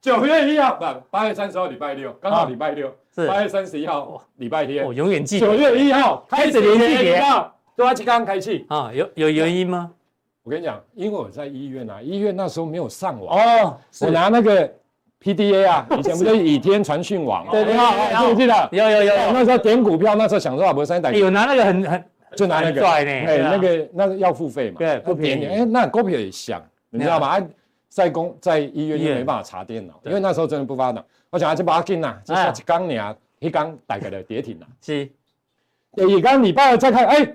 [0.00, 5.38] 九月一号不，八月三十号礼拜六，刚好礼拜六是八月三十一号礼拜天，我永远记。
[5.38, 7.14] 九月一号开始连续
[7.94, 8.90] 节，都要刚开始啊？
[8.92, 9.90] 有有原因吗？
[10.42, 14.70] 我跟你讲，因为我在医院啊，医院那时候没有上网哦，我拿那个。
[15.22, 17.52] PDA 啊， 以前不是倚天传讯网吗？
[17.52, 18.68] 对对，记不记得？
[18.72, 21.12] 有有有，那时候点股票，那时候想说啊，不是三代。
[21.12, 25.44] 有拿那个很很，就拿那个，哎，那个那个要付费嘛，对，不便宜。
[25.44, 27.38] 哎，那股票也香，你知道吗？
[27.90, 31.04] 在公在医院又没办法查电脑，因为那时候真的不发达。
[31.28, 34.66] 我想啊，这把劲呐，这下一刚年一刚大概的跌停了。
[34.80, 35.06] 是，
[36.08, 37.30] 一刚礼拜二再看，哎，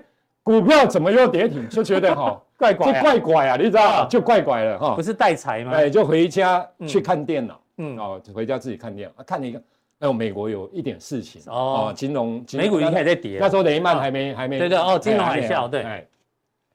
[0.46, 1.68] 股票怎么又跌停？
[1.68, 4.06] 就觉得哈， 怪怪，就怪怪啊，你知道？
[4.08, 4.94] 就怪怪了哈。
[4.94, 5.72] 不是带财吗？
[5.74, 7.60] 哎，就回家去看电脑。
[7.78, 7.98] 嗯。
[7.98, 9.58] 哦，回家自己看电脑，看了一个，
[9.98, 16.06] 哎呦，美国有一点事情哦，金融，美股应该在跌，那时候雷曼还没还没，对对哦，金融海啸对，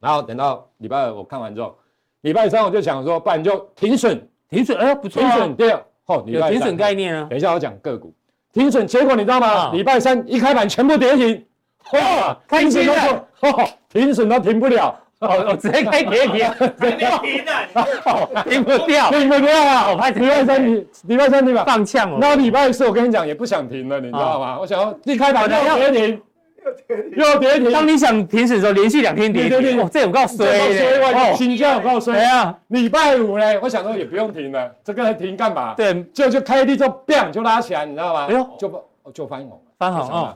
[0.02, 1.74] 然后等到礼拜二我看完之后，
[2.24, 5.72] 礼拜三我就想说，不然就停损，停损，哎不错，停损对，
[6.08, 8.14] 哦，有停损概念啊，等一下我讲个股，
[8.52, 9.72] 停损结果你知道吗？
[9.72, 11.46] 礼拜三一开盘全部跌停，
[11.94, 13.26] 哇，开心的，
[13.92, 14.96] 停损都停不了。
[15.20, 19.92] 哦，我直接开跌停，停啊，停不掉，停不掉啊！
[19.92, 22.18] 我怕礼拜三你礼拜三你把放枪哦。
[22.20, 24.58] 那礼拜四我跟你讲也不想停了，你知道吗？
[24.60, 26.22] 我想要一开盘就跌停，
[27.16, 27.72] 又跌停。
[27.72, 32.16] 当你想停止的时候，连续两天跌停，哇，这有够衰的，新疆有够衰。
[32.16, 35.76] 对啊，礼拜五呢，我想说也不用停了，这个停干嘛？
[35.76, 38.26] 对，就就开低之后，bang 就拉起来，你知道吗？
[38.28, 40.36] 哎呦，就不就翻红了，翻红啊！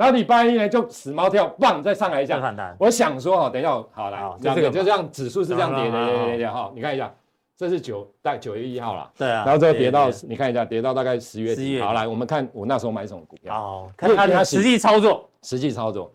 [0.00, 2.40] 然后礼拜一呢，就死猫跳，棒再上来一下。
[2.78, 6.72] 我想说哦，等一下，好来，就这个，就这样，指数是这样跌的，跌跌跌哈。
[6.74, 7.12] 你看一下，
[7.54, 9.10] 这是九大九月一号了。
[9.18, 9.44] 对啊。
[9.44, 11.78] 然后这个跌到，你看一下，跌到大概十月底。
[11.82, 13.54] 好来，我们看我那时候买什么股票。
[13.54, 13.90] 哦。
[13.94, 15.28] 看它实际操作。
[15.42, 16.10] 实际操作。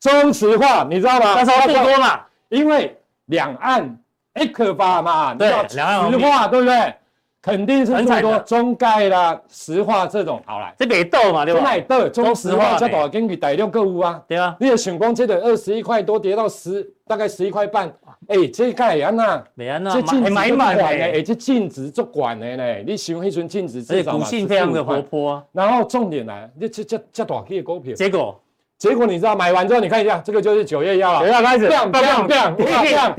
[0.00, 1.34] 中石化，你知道吗？
[1.36, 3.96] 那时候不多嘛，因为两岸
[4.32, 6.92] A 克发嘛，对，两岸石化对不对？
[7.42, 11.60] 肯定是最多中概啦、石化这种好来，这北斗嘛对吧？
[11.60, 14.56] 买豆中石化这多根据大量购物啊，对啊。
[14.60, 17.92] 你有想讲这个二十一块多跌到十，大概十一块半，
[18.28, 25.44] 哎，这盖安呐，没安呐，这净值买满的，哎，这净值足管的呢，你想那阵净值至少股性非常的活泼。
[25.50, 28.38] 然后重点来，你这这这大批的股票，结果？
[28.78, 33.16] 结果你知道买完之后，你看一下，这个就是九月一号，九月开始，这样这样这样这样，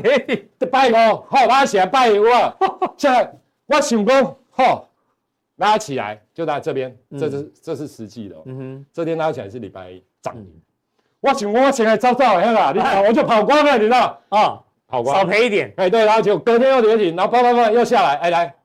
[0.70, 2.24] 拜五好拉起来拜五，
[2.98, 3.34] 现在
[3.68, 4.90] 我想讲好。
[5.58, 8.36] 拉起来就在这边，这是这是实际的。
[8.46, 10.62] 嗯哼，这天拉起来是礼拜一涨停。
[11.20, 14.60] 我请我现在照照一下，你看 我就跑光了，你知道啊？
[14.88, 15.72] 跑光，少赔一点。
[15.78, 18.56] 哎，对，然后就隔天又跌停，然后啪啪啪又下来，哎来，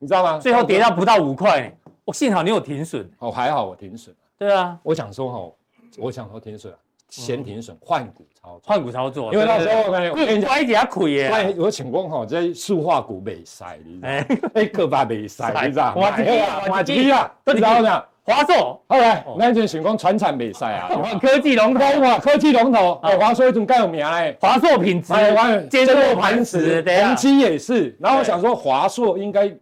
[0.00, 0.38] 你知道吗？
[0.40, 1.72] 最后跌到不到五块，
[2.04, 3.08] 我幸好你有停损。
[3.20, 4.14] 哦，还好我停损。
[4.36, 5.52] 对啊，我想说哈，
[5.96, 6.74] 我想说停损，
[7.20, 11.28] 先停损换股操作，换股操作，因为那时候我跟你讲，一点亏耶。
[11.28, 14.50] 乖，我请问哈，这塑化股未塞，你知道？
[14.54, 15.94] 哎，可怕未塞，你知道？
[15.96, 18.02] 哇机啊，哇机啊，知道吗？
[18.24, 20.88] 华硕，后来那阵想讲传产未塞啊，
[21.20, 27.94] 科技龙头嘛，科技龙头，哎，华硕一种盖有名嘞，华硕品质，哎，坚若磐石，宏基也是。
[28.00, 29.52] 然后我想说华硕应该。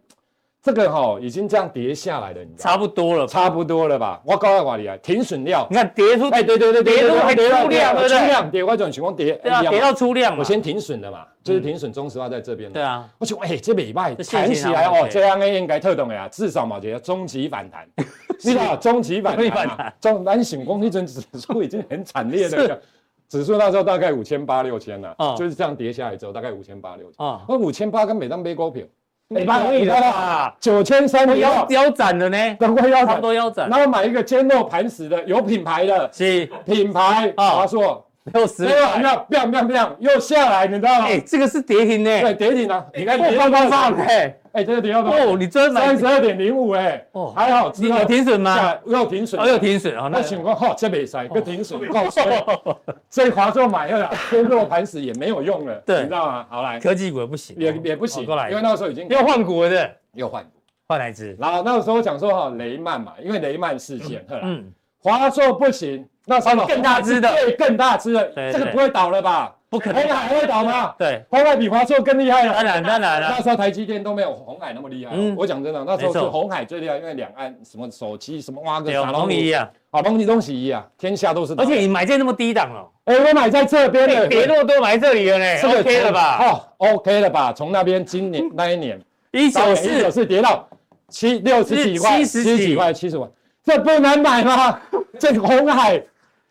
[0.63, 2.55] 这个哈已经这样跌下来了，你？
[2.55, 4.21] 差不多了，差不多了吧？
[4.23, 8.09] 我告诉你啊，停损料，你看跌出，哎，对对对，跌出还出量，对不对？
[8.09, 12.71] 出量跌，我这种情况跌，对啊，跌到出量，我先停损的嘛，就是停损中石化在这边。
[12.71, 17.87] 对啊，我想，哎，这礼拜弹起来哦，这样的应该特懂的呀，至少嘛，觉得中级反弹，
[18.43, 22.79] 你知道中级反弹，中南醒光那阵指数已经很惨烈的，
[23.27, 28.85] 指数那时候大概五千八六千了，就是这样跌下来之后，大概五千八六千，啊，那五千八跟每张杯股票。
[29.31, 33.69] 没办法了，九千三腰腰斩了呢，等会腰斩，多腰斩。
[33.69, 36.45] 然后买一个坚若磐石的，有品牌的，是。
[36.65, 41.05] 品牌啊，华硕，六十，没有，没有，不要，不要，不要，又下来，你知道吗？
[41.07, 43.91] 哎，这个是跌停呢，对，跌停啊，你看，跌到多少？
[43.95, 45.25] 哎，哎，这个跌到多少？
[45.25, 48.77] 哦，你真买三十二点零五，哎，哦，还好，你有停损吗？
[48.85, 52.23] 有停损，哦，有停损啊，那情况好，这没塞，个停损够衰，
[53.09, 56.45] 所以华硕买了，天若磐石也没有用了，对，你知道吗？
[56.49, 59.89] 好来，科技股也不行，也也不行，过来，因为那时候已经要换股了，对。
[60.13, 60.45] 又换
[60.89, 64.69] 换来只，然后那个时候讲说哈雷曼嘛，因为雷曼事件，嗯，
[65.01, 69.55] 华硕不行，那时候更大支的，对，更大支的，这个不会倒了吧？
[69.69, 70.93] 不可能，红海会倒吗？
[70.97, 75.15] 对，红海比华硕更厉害了，当然当然了，那时候台积电都没有鸿海那么厉害。
[75.35, 81.53] 我讲真的，那时候是红海最厉害，因为两岸什么手机什么挖个啥东西啊，好东西东西一样，天下都是。
[81.57, 86.37] 而且你买在那么低档了，哎，我买在这边的，跌落都买这里了呢，OK 了吧？
[86.39, 87.53] 哦，OK 了吧？
[87.53, 88.99] 从那边今年那一年
[89.31, 90.67] 一九四一九四跌到。
[91.07, 93.29] 七六十几块，七十几块，七十万，
[93.63, 94.79] 这不能买吗？
[95.19, 96.01] 这红海，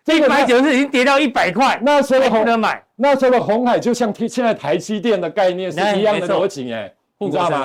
[0.05, 2.83] 这个买九是已经跌到一百块，那时候不能买。
[2.97, 7.65] 那时候的红海就像现在台积电的概念是一样的逻辑哎，你知道吗？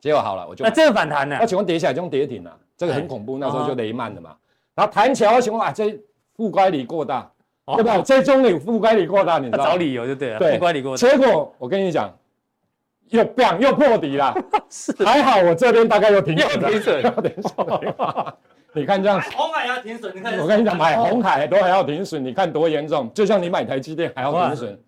[0.00, 1.36] 结果好了，我就那这个反弹呢？
[1.40, 3.38] 那请问跌下来就跌停了，这个很恐怖。
[3.38, 4.34] 那时候就雷曼的嘛，
[4.74, 5.98] 然后弹起来，我请问啊，这
[6.36, 7.30] 负乖离过大，
[7.74, 8.00] 对吧？
[8.04, 9.64] 这中有负乖离过大，你知道？
[9.64, 11.08] 找理由就对了，负乖离过大。
[11.08, 12.12] 结果我跟你讲。
[13.08, 14.34] 又变又破底了，
[14.70, 17.66] 是还好我这边大概又停损，停损，要停损。
[18.74, 20.38] 你看这样，红海要停损，你看。
[20.38, 23.10] 我跟你讲，买红海都还要停损，你看多严重。
[23.12, 24.80] 就像你买台积电还要停损，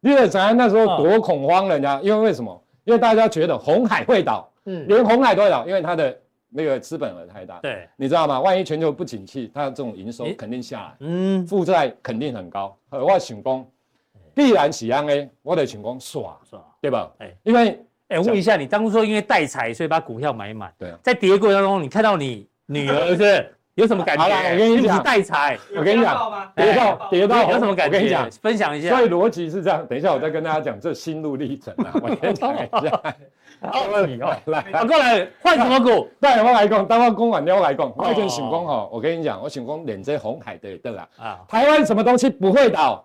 [0.00, 2.62] 因为咱那时候多恐慌，人家因为为什么？
[2.84, 8.40] 因为大家觉得红海会倒，嗯，连红海都会倒，因为它的那个资本额太大，对，你知道吗？
[8.40, 12.76] 万一全球不景气，它的这种营收肯定下来，嗯，负债肯定很高。
[12.90, 13.66] 我想讲，
[14.34, 16.60] 必然是安诶，我得想讲耍耍。
[16.80, 17.12] 对吧？
[17.18, 20.72] 哎，因为哎，问一下你，当初说因为带财，所以把股票买满。
[20.78, 24.22] 对啊，在跌过程当中，你看到你女儿是有什么感觉？
[24.22, 27.96] 好了，我跟你讲，带财，我跟你讲，跌到跌到有什么感觉？
[27.96, 28.90] 我跟你讲，分享一下。
[28.90, 31.90] 所以逻辑是这样，等一下我再跟大家讲这心路历程啊。
[32.00, 33.02] 我先讲一下。
[33.60, 36.08] 好，你来，来，过来换什么股？
[36.20, 37.92] 带我来讲，当我讲完了我来讲。
[37.96, 41.08] 我就想讲哈，我跟你讲，我想讲连这红海的对啦。
[41.18, 43.04] 啊，台湾什么东西不会倒？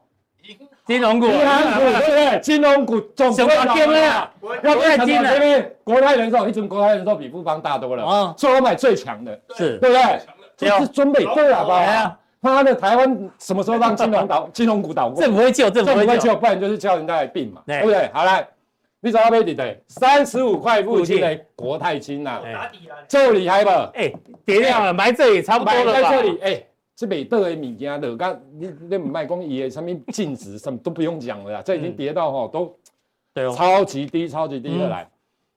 [0.86, 2.40] 金融股，银行股对不对？
[2.42, 4.32] 金融股总不会倒了。
[4.62, 10.20] 要不然这边国泰人寿，一直国泰人寿比富邦大多了啊，所以我买最强的，是对不对？
[10.56, 12.18] 这是中美对了吧？
[12.42, 14.48] 他的台湾什么时候让金融倒？
[14.54, 15.20] 金融股倒过？
[15.20, 18.08] 这不会救，这不会救，不然就是叫人家来并嘛，对不对？
[18.14, 18.48] 好来，
[19.00, 19.76] 你找到没底的？
[19.88, 22.40] 三十五块附近的国泰金呐，
[23.08, 23.72] 这里还不？
[23.96, 24.14] 哎，
[24.46, 26.02] 跌掉了，埋这里差不多了吧？
[26.12, 26.64] 在这里，哎。
[26.96, 32.74] 这美德的物件的，刚你你卖讲伊的什么净值什么都不用讲了啦，这已经跌到吼都
[33.54, 35.10] 超级低，超级低的来。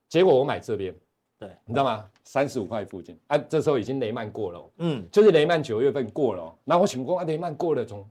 [0.08, 0.92] 结果我买这边，
[1.38, 2.04] 对，你知道吗？
[2.24, 8.04] 三十五块附近，啊，这时候已经雷曼过了，嗯，就是雷曼九月份过了，然后我请问啊，雷曼过了，总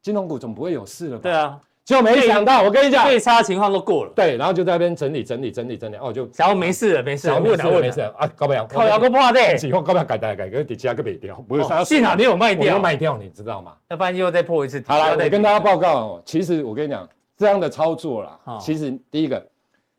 [0.00, 1.22] 金融股总不会有事了吧？
[1.22, 4.12] 对啊，就没想到，我跟你讲，最差情况都过了。
[4.16, 8.00] 对，然后就在那边整理整理整理整理，哦，就然后没事了，没事了，没事了，没事。
[8.00, 13.74] 了啊，高不了，靠，要个破的，以后高不了改改改，给底下个北掉，不是，幸好你有卖掉，卖掉，你知道吗？
[13.88, 14.82] 要不然又再破一次。
[14.86, 19.46] 好了，我跟大家报告哦，其实我跟你讲，这样的操作啦，其实第一个，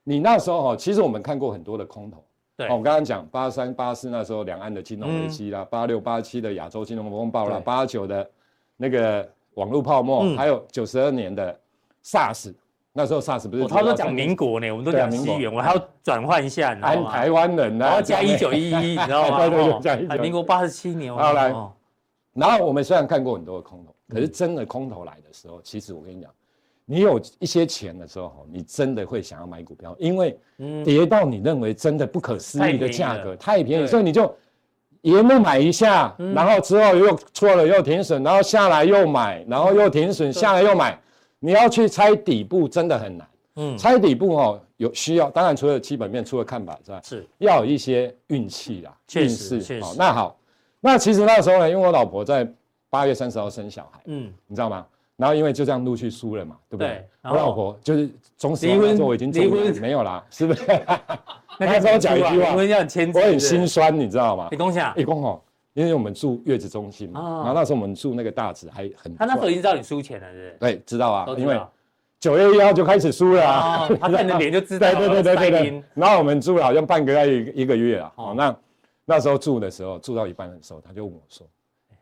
[0.04, 2.26] 你那时候哈，其实我们看过很多的空头，
[2.58, 8.28] 对，我刚刚讲八三八四那时候两岸的金融危机啦，八六八七的亚洲金融风暴啦，八九的
[8.76, 11.56] 那个网络泡沫，还有九十二年的。
[12.06, 12.54] SARS
[12.94, 19.40] 那时候 SARS 不是，他都讲民国呢，我们都讲西元，我还要转换一下，安台湾人呢，然后加一九一一，你知道吗？
[19.50, 20.24] 对对对，加一九。
[20.24, 21.54] 民国八十七年，好来，
[22.34, 26.32] 然后我们虽然看过很多的空头，可是真的空头来的时候，其实我跟你讲，
[26.86, 30.40] 你有一些钱的时候，你真的会想要买股票，因为
[30.86, 34.34] 跌到你认为真的不可思议的价格，太便宜，所以你就
[35.02, 40.98] 沿路买一下，然后之后又错了又停损，然后下来又买，然后又停损，下来又买。
[41.46, 43.28] 你要去猜底部真的很难，
[43.58, 49.62] 嗯，猜底部哦有需要，当然除了基本面、除了看法之外，是要有一些运气啦，运势。
[49.62, 50.36] 确实，那好，
[50.80, 52.52] 那其实那时候呢，因为我老婆在
[52.90, 54.84] 八月三十号生小孩，嗯，你知道吗？
[55.18, 57.08] 然后因为就这样陆续输了嘛，对不对？
[57.24, 60.64] 我老婆就是终身离婚，我已经离婚没有啦，是不是？
[61.60, 64.48] 那时候讲一句话，我很心酸，你知道吗？
[64.50, 64.94] 你恭喜啊！
[64.98, 65.40] 你恭喜。
[65.76, 71.62] 因为我们住月子中心嘛，然后那时候我们住那个大子还很，他那时候已经知道你输钱了，是对，知道啊，因为
[72.18, 74.90] 九月一号就开始输了啊，他看着脸就知道。
[74.96, 75.84] 对对对对对。
[75.94, 78.56] 然后我们住了好像半个月一一个月啊，哦，那
[79.04, 81.46] 那时候住的时候住到一半的时候，他就问我说：“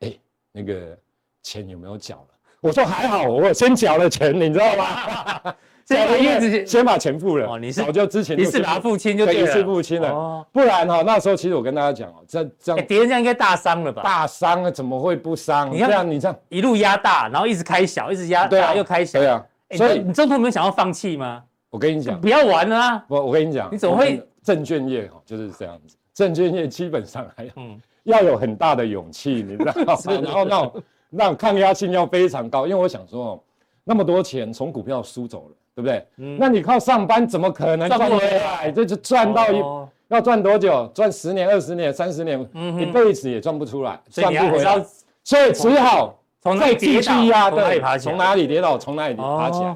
[0.01, 0.13] 哎，
[0.51, 0.95] 那个
[1.41, 2.27] 钱有没有缴了？”
[2.61, 14.01] 我说：“还好，我先缴了钱，你知道吗？”先先把钱付了哦，你是早就之前一次拿付清就一次付清了哦，不然哈那时候其实我跟大家讲哦，这这样别人这样应该大伤了吧？
[14.01, 15.69] 大伤啊，怎么会不伤？
[15.73, 21.43] 你看这样你这样一路压大，然后一直开小，一直压大又开小，对啊，所以你中途没有想要放弃吗？
[21.69, 23.05] 我跟你讲，不要玩了啊！
[23.07, 29.95] 我我跟你讲，你怎么会证券业哈就是这样子，证券业基本上还嗯要有很大的勇气，你知道吗？
[30.23, 33.39] 然后那种那种抗压性要非常高，因为我想说哦，
[33.83, 35.55] 那么多钱从股票输走了。
[35.75, 36.05] 对不对？
[36.17, 38.71] 嗯，那你靠上班怎么可能赚回来？
[38.71, 39.61] 这就赚到一
[40.09, 40.89] 要赚多久？
[40.93, 42.39] 赚十年、二十年、三十年，
[42.79, 44.85] 一辈子也赚不出来，赚不回来。
[45.23, 46.19] 所以只好
[46.59, 49.75] 再继续压，对，从哪里跌倒从哪里爬起来。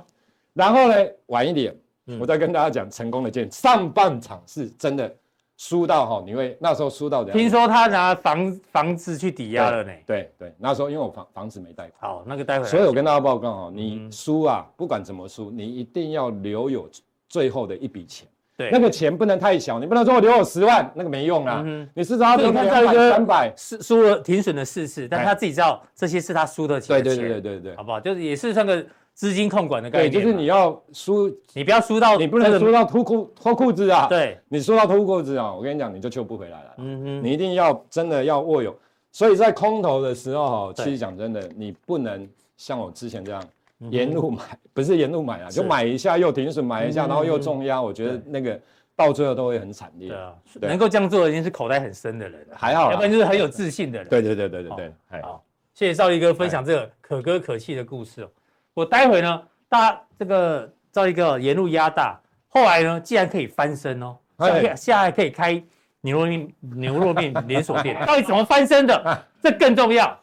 [0.54, 0.96] 然后呢，
[1.28, 1.76] 晚一点，
[2.20, 3.50] 我再跟大家讲成功的建议。
[3.52, 5.12] 上半场是真的。
[5.58, 7.38] 输到哈，你会那时候输到这样。
[7.38, 9.92] 听说他拿房房子去抵押了呢。
[10.06, 12.12] 对对，那时候因为我房房子没贷款。
[12.12, 12.66] 好，那个待会。
[12.66, 16.88] 所以我跟大家报告哦，你输啊，不管怎么输，你一定要留有
[17.28, 18.28] 最后的一笔钱。
[18.56, 21.66] 对，那个钱不能太小，你不能说我留有十万，那个没用啊。
[21.96, 27.04] 你是他可能在一个三百，是输了停损了四次，但他自己知道这些是他输的钱。
[27.04, 28.00] 对对对对对，好不好？
[28.00, 28.86] 就是也是算个。
[29.18, 34.06] 资金控管的概念，对，就是你要输，你不要输到，你不能输到脱裤脱裤子啊！
[34.08, 36.74] 对，你输到脱裤子啊，我跟你讲，你就救不回来了。
[36.78, 38.78] 嗯哼，你一定要真的要握有，
[39.12, 43.44] 所以在空头的时候哈，其实讲真的，你不能像我之前这样
[43.90, 48.62] 沿路买，不是沿路买啊，就买一下又停损，买一下然后又重压，我觉得那个
[48.96, 50.10] 到最后都会很惨烈。
[50.10, 54.08] 对啊，能够这样做的已经是口袋很深的人了，还好，要不然就是很有自信的人。
[54.08, 58.30] 对对对对对对，好，谢谢少立哥分享这个可歌可泣的故事哦。
[58.78, 59.44] 我待会呢。
[59.68, 65.62] 大这个造一个沿路压大，后来呢，既然可以翻身哦，现现在可以开
[66.02, 69.26] 牛肉面牛肉面连锁店，到底怎么翻身的？
[69.42, 70.18] 这更重要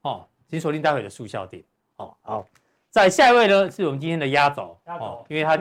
[0.00, 1.62] 哦，请锁定待会的速效店
[1.96, 2.12] 哦。
[2.22, 2.44] 好，
[2.88, 5.58] 在下一位呢，是我们今天的压轴哦，因为他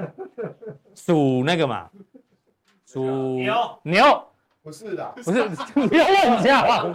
[0.95, 1.89] 属那个嘛，
[2.86, 4.23] 属牛牛，
[4.63, 5.43] 不是的，不是，
[5.88, 6.93] 不要乱讲，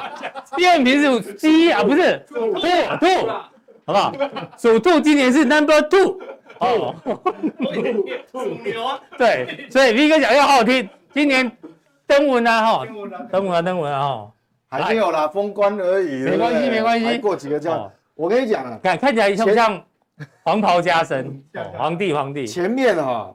[0.57, 3.29] 第二名是属鸡啊，不是，兔兔。
[3.87, 4.13] 好不好？
[4.57, 6.19] 属兔今年是 number two
[6.59, 6.95] 哦，
[8.33, 10.89] 属牛啊，对，所以 V 哥讲要好好听。
[11.13, 11.51] 今年
[12.07, 12.87] 登文啊，哈，
[13.31, 14.33] 登文啊，登文啊，哈，
[14.69, 19.83] 还没有啦，封关而已，没关系，没关系，过几个这我跟你讲啊，看看起来像不像
[20.43, 21.43] 黄袍加身？
[21.77, 22.47] 皇帝，皇帝。
[22.47, 23.35] 前面哈，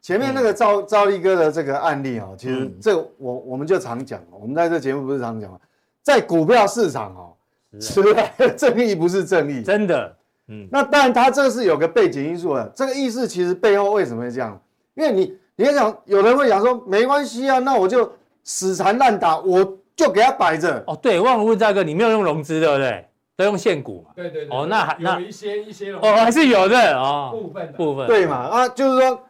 [0.00, 5.58] 前面那个赵赵立哥的这个案例哈，其实这我我们就常讲，我们在这节目不是常讲吗？
[6.02, 7.32] 在股票市场哈。
[7.78, 10.16] 迟来的正义不是正义，真的。
[10.48, 12.72] 嗯，那当然，它这个是有个背景因素的。
[12.74, 14.60] 这个意思其实背后为什么会这样？
[14.94, 18.10] 因为你，你要想，有人会想说，没关系啊，那我就
[18.42, 20.82] 死缠烂打，我就给他摆着。
[20.88, 23.06] 哦，对，忘了问大哥，你没有用融资，对不对？
[23.36, 24.10] 都用现股嘛。
[24.16, 24.58] 对对对。
[24.58, 28.08] 哦，那还那有一些一些哦，还是有的哦，部分部分。
[28.08, 28.36] 对嘛？
[28.36, 29.22] 啊，就是说，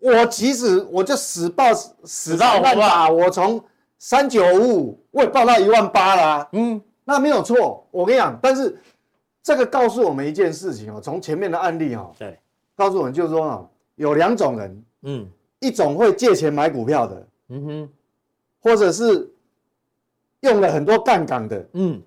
[0.00, 3.64] 我即使我就死抱死缠烂打，我从
[3.98, 6.48] 三九五五我也抱到一万八啦。
[6.52, 6.78] 嗯。
[7.08, 8.76] 那没有错，我跟你讲，但是
[9.40, 12.36] 这个告诉我们一件事情哦，从前面的案例哦，对，
[12.74, 15.26] 告诉我们，就是说哦，有两种人，嗯，
[15.60, 17.88] 一种会借钱买股票的，嗯哼，
[18.60, 19.30] 或者是
[20.40, 22.02] 用了很多杠杆的，嗯，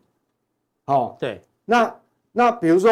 [0.86, 1.95] 好，对，那
[2.34, 2.91] 那比如说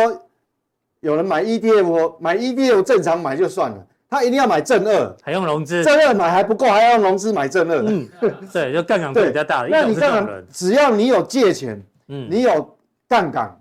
[1.02, 3.86] 有人买 ETF，买 ETF 正常买就算了。
[4.10, 7.84] 他一定要买正二，还用融资，正二买还不够，还要用融资买正二。
[7.86, 8.08] 嗯，
[8.54, 9.64] 对，就杠杆比较大。
[9.70, 12.78] 那你杠杆，只要你有借钱，嗯，你有
[13.08, 13.60] 杠杆，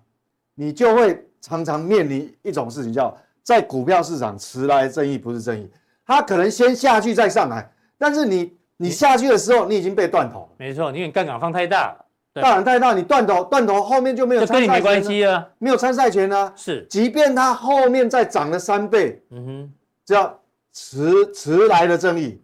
[0.54, 5.70] 你就会常常面临一种事情，叫在股票市场迟来正义不是正义。
[6.04, 7.68] 它可能先下去再上来，
[7.98, 10.48] 但是你你下去的时候，你已经被断头了。
[10.56, 11.96] 没错，因为杠杆放太大，
[12.34, 16.52] 杠杆太大，你断头断头后面就没有参赛权，跟你没关系啊，没有参赛权啊。
[16.54, 19.72] 是，即便它后面再涨了三倍，嗯哼。
[20.04, 20.38] 这样
[20.72, 22.40] 迟迟来的正义，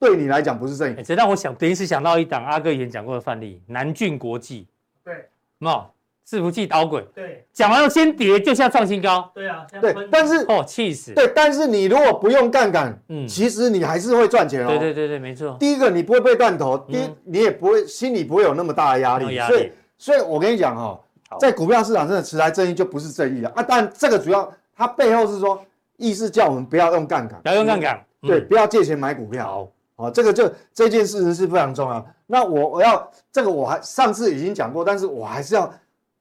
[0.00, 1.00] 对你来讲不是正义。
[1.04, 4.66] 这让我想，临时想到一档阿哥以前讲过的范例，南俊国际。
[5.04, 5.28] 对，
[5.58, 5.86] 嘛，
[6.28, 7.06] 伺服器导轨。
[7.14, 9.30] 对，讲完了先跌，就像创新高。
[9.34, 11.12] 对啊，对，但是哦，气死。
[11.12, 14.68] 对，但是你如果不用杠杆，嗯，其实你还是会赚钱哦。
[14.68, 15.56] 对对对对，没错。
[15.58, 19.38] 第一个，你不会被断头；第一，你也不会心里不会有那么大的压力。
[19.38, 21.00] 所以，所以我跟你讲哈，
[21.38, 23.62] 在股票市场真的迟来正义就不是正义了啊。
[23.66, 25.64] 但这个主要它背后是说。
[25.96, 29.64] 意思叫我们不要用杠杆，不要用杠杆，对，不要借钱买股票。
[29.96, 32.04] 好，好，这个就这件事情是非常重要。
[32.26, 35.72] 那我我要这个我还上次已经讲过，但是我还是要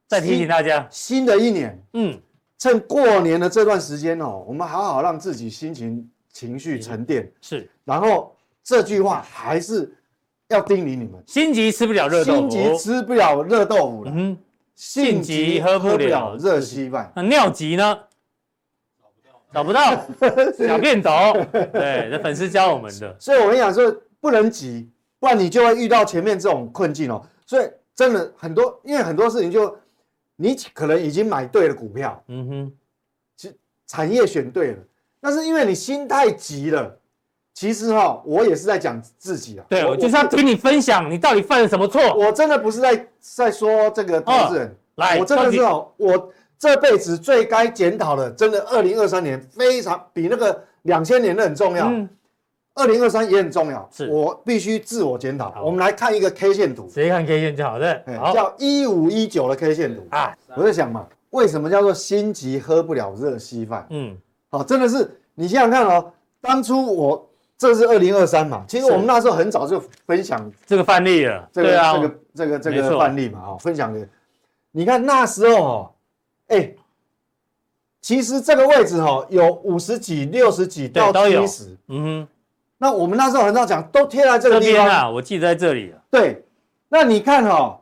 [0.08, 2.20] 再提醒大家，新的一年，嗯，
[2.58, 7.32] 趁过年的这段时间哦，我们好好让自己心情情绪沉淀。
[7.42, 9.92] 是，然后这句话还是
[10.50, 14.12] 要叮咛你们：心急吃不了热豆腐，心急吃不了热豆腐了。
[14.14, 14.38] 嗯，
[14.76, 17.12] 性急喝不了热稀饭。
[17.16, 17.98] 那尿急呢？
[19.54, 19.96] 找不到
[20.58, 21.10] 小便走，
[21.52, 23.16] 对，这粉丝教我们的。
[23.20, 24.90] 所以我跟你讲说，不能急，
[25.20, 27.24] 不然你就会遇到前面这种困境哦。
[27.46, 29.78] 所以真的很多，因为很多事情就
[30.36, 32.72] 你可能已经买对了股票，嗯哼，
[33.38, 34.78] 其实产业选对了，
[35.22, 36.98] 但是因为你心太急了，
[37.54, 39.66] 其实哈，我也是在讲自己啊。
[39.70, 42.02] 对，我就是要听你分享，你到底犯了什么错？
[42.16, 46.34] 我真的不是在在说这个投资人，来，我真的是哦，我。
[46.64, 51.92] 这辈子最该检讨的，真的，二零二三年非常比那个两千年的很重要。
[52.74, 55.54] 二零二三也很重要，是我必须自我检讨。
[55.62, 58.02] 我们来看一个 K 线图，直接看 K 线就好的。
[58.34, 60.34] 叫一五一九的 K 线图啊。
[60.56, 63.86] 我在想嘛，为什么叫做心急喝不了热稀饭？
[63.90, 64.16] 嗯，
[64.50, 74.08] 好，真的是你想想看哦，当初我这是二零二三嘛，其实我们那时候很早就分享这个范例了，这个这个这个这个范例嘛，哦，分享给。
[74.72, 75.90] 你看那时候哦。
[76.48, 76.74] 哎，
[78.02, 82.28] 其实这个位置哈，有五十几、六十几到七十，嗯哼。
[82.78, 84.86] 那我们那时候很少讲，都贴在这个地方。
[84.86, 85.94] 啊，我记得在这里。
[86.12, 86.44] 对，
[86.90, 87.82] 那你看哈，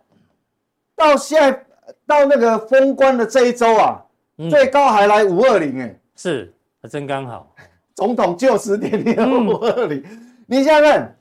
[0.95, 1.65] 到现在
[2.05, 4.05] 到那个封关的这一周啊，
[4.47, 6.53] 最高还来五二零，哎，是，
[6.87, 7.51] 真刚好。
[7.95, 10.03] 总统就职典礼五二零，
[10.45, 11.17] 你想想看，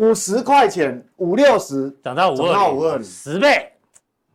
[0.00, 3.70] 五十块钱五六十涨到五二零，十倍，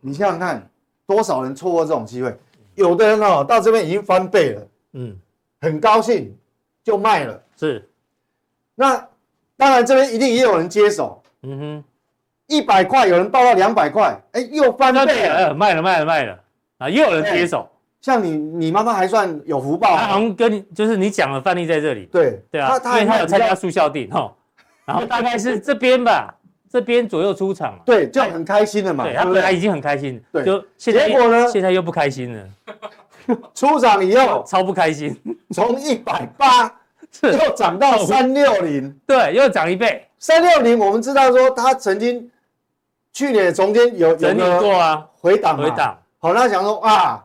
[0.00, 0.70] 你想想看。
[1.12, 2.34] 多少人错过这种机会？
[2.74, 5.14] 有的人哦，到这边已经翻倍了，嗯，
[5.60, 6.34] 很高兴
[6.82, 7.38] 就卖了。
[7.54, 7.86] 是，
[8.74, 8.96] 那
[9.56, 11.84] 当然这边一定也有人接手，嗯哼，
[12.46, 16.38] 一百块有人报到两百块，哎，又翻倍了，卖了卖了卖了。
[16.78, 17.68] 啊，又有人接手。
[18.00, 22.42] 像你，你妈妈还算有福报，好像跟你就是你讲的范例在这里，对。
[22.50, 24.34] 对啊，因为他有参加速效定哈，
[24.86, 26.34] 然后大概是这边吧。
[26.72, 29.04] 这边左右出场，对，就很开心了嘛。
[29.04, 32.48] 对，他本来已经很开心，对，就结果呢，现在又不开心了。
[33.54, 35.14] 出场以后超不开心，
[35.50, 36.64] 从一百八
[37.20, 40.02] 又涨到三六零， 对，又涨一倍。
[40.18, 42.30] 三六零，我们知道说它曾经
[43.12, 45.94] 去年中间有整理过啊，回档回档。
[46.18, 47.22] 好，那想说啊，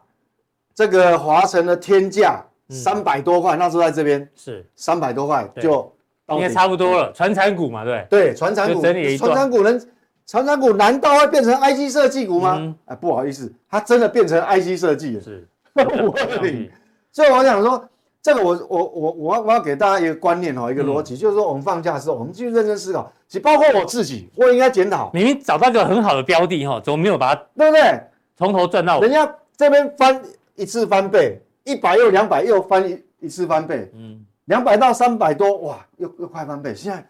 [0.75, 5.89] 这个华晨的天价三百多块，那时候在这边是三百多块就。
[6.29, 9.81] 应该差不多了，传产股嘛，对对，传产股，传产股能，
[10.25, 12.75] 传产股难道会变成 IC 设计股吗？
[12.85, 15.21] 哎，不好意思，它真的变成 IC 设计了。
[15.21, 15.47] 是，
[17.13, 17.81] 所以我想说，
[18.21, 25.09] 这个我我我我要我要给大家一个观念哦，一个逻辑，就是说我们放假的时候，我们继续认真思考，其实包括我自己，我应该检讨。
[25.13, 28.01] 明明找到一个很好的标的哈，怎么没有把它，对不对？
[28.37, 29.07] 从头赚到尾。
[29.07, 30.21] 人家这边翻
[30.55, 34.25] 一次翻倍，一百又两百又翻一一次翻倍，嗯。
[34.47, 36.75] 两百到三百多，哇，又又快翻倍。
[36.75, 37.07] 现在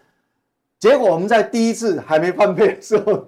[0.77, 3.27] 结果我们在第一次还没翻倍的时候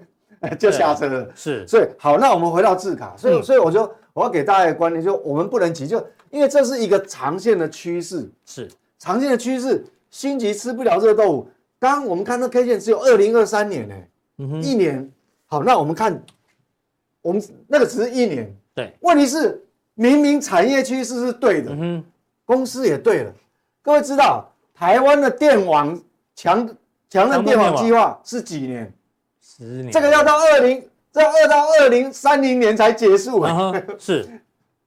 [0.59, 1.27] 就下车了。
[1.35, 3.15] 是，所以好，那我们回到字卡。
[3.17, 8.29] 所以，嗯、所以我就我要给大家一个观念，就我们不能急，就因为这是一个长线的趋势。
[8.45, 11.49] 是，长线的趋势，心急吃不了热豆腐。
[11.79, 13.95] 刚刚我们看那 K 线只有二零二三年呢，
[14.61, 15.09] 一年。
[15.45, 16.21] 好，那我们看，
[17.21, 18.55] 我们那个只是一年。
[18.75, 21.71] 对，问题是明明产业趋势是对的。
[21.71, 22.03] 嗯哼。
[22.45, 23.33] 公司也对了。
[23.89, 25.99] 各位知道，台湾的电网
[26.35, 26.69] 强
[27.09, 28.93] 强韧电网计划是几年？
[29.41, 29.91] 十年。
[29.91, 33.43] 这个要到二零，这二到二零三零年才结束。
[33.97, 34.29] 是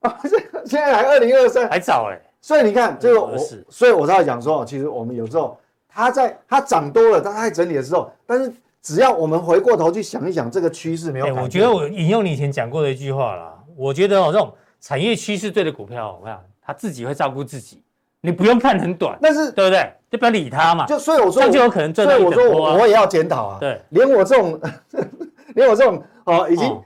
[0.02, 2.22] 啊，这 现在还二零二三，还早哎。
[2.40, 3.36] 所以你看，这个我，
[3.68, 11.42] 所以我才讲说，其实我们有时候它在它涨多了，它在整理的时候，但是只要我们回过头去想一想，这个趋势没有改变。
[11.42, 17.81] 我觉得我引用你以前讲过的一句话啦，我觉得哦，这种产业趋势对的股票，我看它自己会照顾自己，
[18.22, 19.92] 你不用看很短，但是对不对？
[20.10, 20.86] 就不要理他嘛。
[20.86, 22.32] 就所以我说，就有可能赚到一波。
[22.32, 23.58] 所以我说，我也要检讨啊。
[23.60, 24.58] 对，连我这种，
[25.54, 26.80] 连我这种哦，已经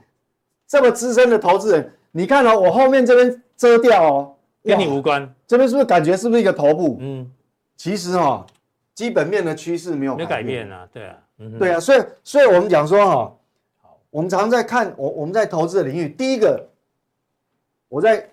[0.67, 4.33] 这么资深的投资人，你看哦，我后面这边遮掉哦。
[4.63, 6.97] 跟你无关，这边是不是感觉是不是一个头部？
[6.99, 7.31] 嗯，
[7.77, 8.45] 其实哈、哦，
[8.93, 13.37] 基本面的趋势没有改变，没有改变啊，对啊，嗯、对啊，所以所以我们讲说哈、哦，
[14.09, 16.67] 我们常常在看我我们在投资的领域，第一个，
[17.87, 18.27] 我在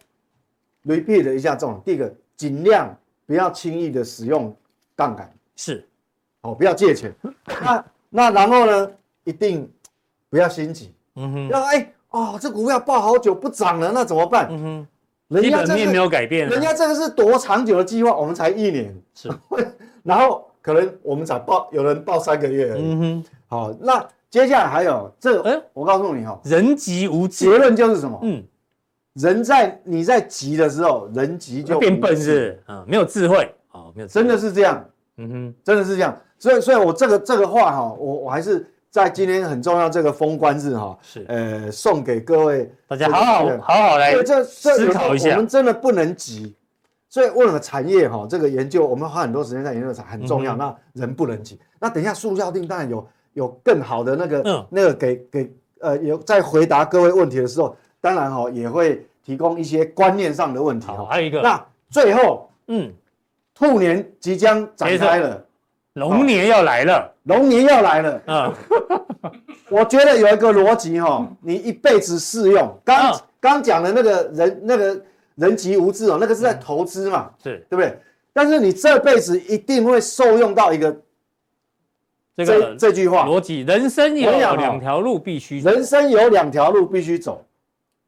[0.84, 4.54] repeat 一下这种，第一个尽量不要轻易的使用
[4.96, 5.86] 杠杆，是，
[6.42, 7.14] 哦，不要借钱，
[7.62, 8.90] 那那然后呢，
[9.24, 9.70] 一定
[10.28, 14.48] 不要心急，嗯哼，要哎哦，这股票爆好久不涨了，那怎么办？
[14.50, 14.86] 嗯哼。
[15.40, 19.28] 基本面没有改变，人家这个是多长久的计划，我们才一年，是，
[20.04, 22.82] 然后可能我们才报，有人报三个月而已。
[22.84, 28.20] 嗯哼，好，那接下来还有这个，哎，我告诉你哈，人急无知，结论就是什么？
[28.22, 28.44] 嗯，
[29.14, 34.84] 人在你在急的时候，人急就变笨是，啊，没有智慧，啊，没有，真的是这样，
[35.16, 38.66] 嗯哼，真的是这样，所以，所以我这个这个话哈，我我还是。
[38.94, 41.24] 在今天很重要这个封关日哈，是。
[41.26, 46.54] 呃送给各位大家好好好好来思考一下，我们真的不能急，
[47.08, 51.58] 所以为了产业哈这个研究我们花很多时间在研究产很重要，那人不能急。
[51.80, 60.86] 那等一下速效定当然有有更好的那个那个给给呃有在回答各位问题的时候，当然哈也会提供一些观念上的问题。
[60.88, 62.92] 好，还有一个，那最后嗯，
[63.54, 65.42] 兔年即将展开了。
[65.94, 68.22] 龙年要来了，龙年要来了。
[68.26, 68.52] 嗯，
[69.70, 72.78] 我觉得有一个逻辑哈，你一辈子适用。
[72.84, 75.02] 刚刚讲的那个人，那个
[75.36, 77.98] 人急无知哦，那个是在投资嘛，是对不对？
[78.34, 80.94] 但是你这辈子一定会受用到一个
[82.36, 87.42] 这个这句话逻辑：人生有两条路必须，人生有两条路必须走。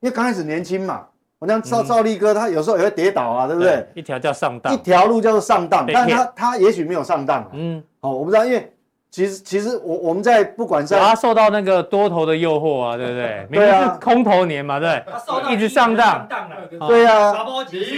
[0.00, 1.06] 因为刚开始年轻嘛。
[1.38, 3.86] 我像赵赵力哥，他有时候也会跌倒啊，对不对？
[3.94, 7.46] 一条叫上当，一条路叫做上当，但他他也许没有上当。
[7.52, 8.72] 嗯，哦，我不知道，因为
[9.10, 13.46] 其实其实我我们在不管在他受到那个多头的诱惑啊，对不对？
[13.52, 15.04] 对啊，空头年嘛，对，
[15.50, 16.26] 一直上当。
[16.88, 17.34] 对啊，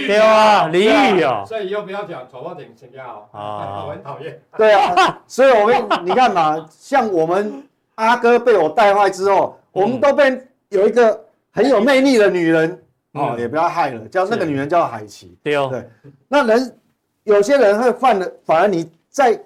[0.05, 1.45] 对啊，俚语哦。
[1.47, 4.37] 所以又不要讲炒包顶请假哦， 我很讨厌。
[4.57, 7.63] 对啊，所以我们你看嘛，像我们
[7.95, 11.17] 阿哥被我带坏之后，我们都被有一个
[11.51, 12.81] 很有魅力的女人。
[13.13, 15.35] 哦，也不要害了，叫那个女人叫海琪。
[15.41, 15.83] 对哦，对，
[16.27, 16.77] 那人
[17.23, 19.37] 有些人会犯的，反而你在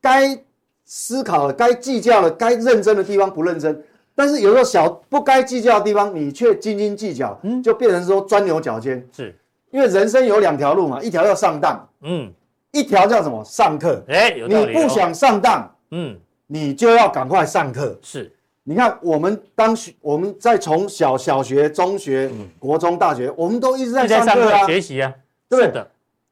[0.00, 0.38] 该
[0.84, 3.82] 思考的、该计较的、该认真的地方不认真，
[4.14, 9.04] 但是有时候小不该计较的地方你却斤斤计较，嗯，就变成说钻牛角尖。
[9.12, 9.36] 是，
[9.72, 12.32] 因为人生有两条路嘛，一条要上当，嗯，
[12.70, 14.00] 一条叫什么上课？
[14.06, 14.76] 哎，有道理。
[14.76, 17.98] 你不想上当，嗯，你就要赶快上课。
[18.00, 18.32] 是。
[18.68, 25.10] 你看，我们当学，我们在从小小学、中学、国中、大学，我们都一直在上课啊，学习啊，
[25.48, 25.82] 对不对？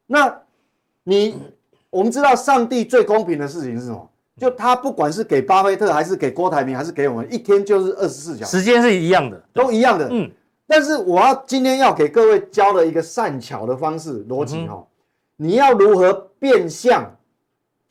[0.06, 0.42] 那，
[1.04, 1.34] 你，
[1.88, 4.06] 我们知道上帝最公平的事情是什么？
[4.36, 10.06] 就他不管是给巴菲特，还是给郭台铭，还是给我们，一天就是二十四小时，时间是一样的，都一样的。
[10.10, 10.30] 嗯。
[10.66, 14.86] 但是我要今天要给各位教的一个善巧的方式逻辑哈，
[15.36, 17.15] 你要如何变相？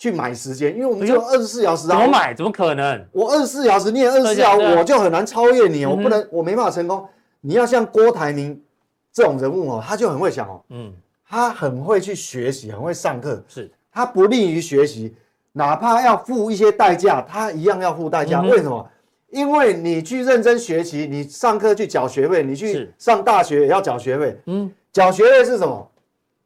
[0.06, 1.98] 去买时间，因为我们只有二十四小时啊。
[1.98, 2.32] 怎么买？
[2.32, 3.04] 怎么可能？
[3.12, 5.84] 我二十四小时，你也二十四小时，我就很难超越你。
[5.84, 7.04] 我不能，我没办法成功。
[7.42, 8.62] 你要像郭台铭
[9.12, 10.94] 这种人物哦，他就很会想哦，嗯，
[11.28, 13.44] 他很会去学习，很会上课。
[13.48, 15.16] 是，他不利于学习，
[15.54, 18.42] 哪怕要付一些代价，他一样要付代价。
[18.42, 18.88] 为什么？
[19.32, 24.40] 因为你去认真学习，你上课去缴学费，你去上大学也要缴学费。
[24.46, 25.92] 嗯，缴学费是什么？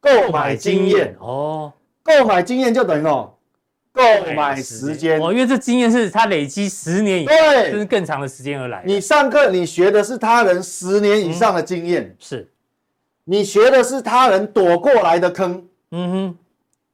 [0.00, 1.70] 购买经验哦，
[2.02, 3.30] 购买经验就等于哦。
[4.26, 8.82] 购买时间哦，因为这经验是他累积十年以上，对，就是更长的时间而来。
[8.86, 12.48] 你上课，你学的是他人十年以上的经验，是，
[13.24, 15.66] 你学的是他人躲过来的坑。
[15.92, 16.38] 嗯哼，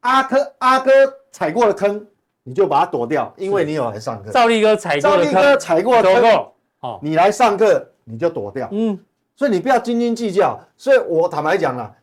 [0.01, 0.91] 阿哥阿哥
[1.31, 2.07] 踩过的坑，
[2.43, 4.31] 你就把它躲掉，因为你有来上课。
[4.31, 6.47] 赵力哥踩过的坑，赵力哥踩过的坑，
[6.81, 8.69] 哦，你来上课你就躲掉。
[8.73, 8.99] 嗯，
[9.35, 10.59] 所以你不要斤斤计较。
[10.77, 11.95] 所以我坦白讲了，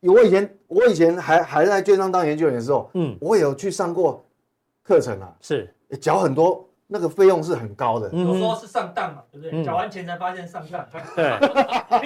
[0.00, 4.24] 我以前我以前还还在券商当研究员的时候，嗯，我有去上过
[4.82, 8.10] 课程啊，是缴很多那个费用是很高的。
[8.12, 9.64] 有时候是上当嘛，对不对？
[9.64, 10.86] 缴完钱才发现上当。
[11.16, 11.32] 对，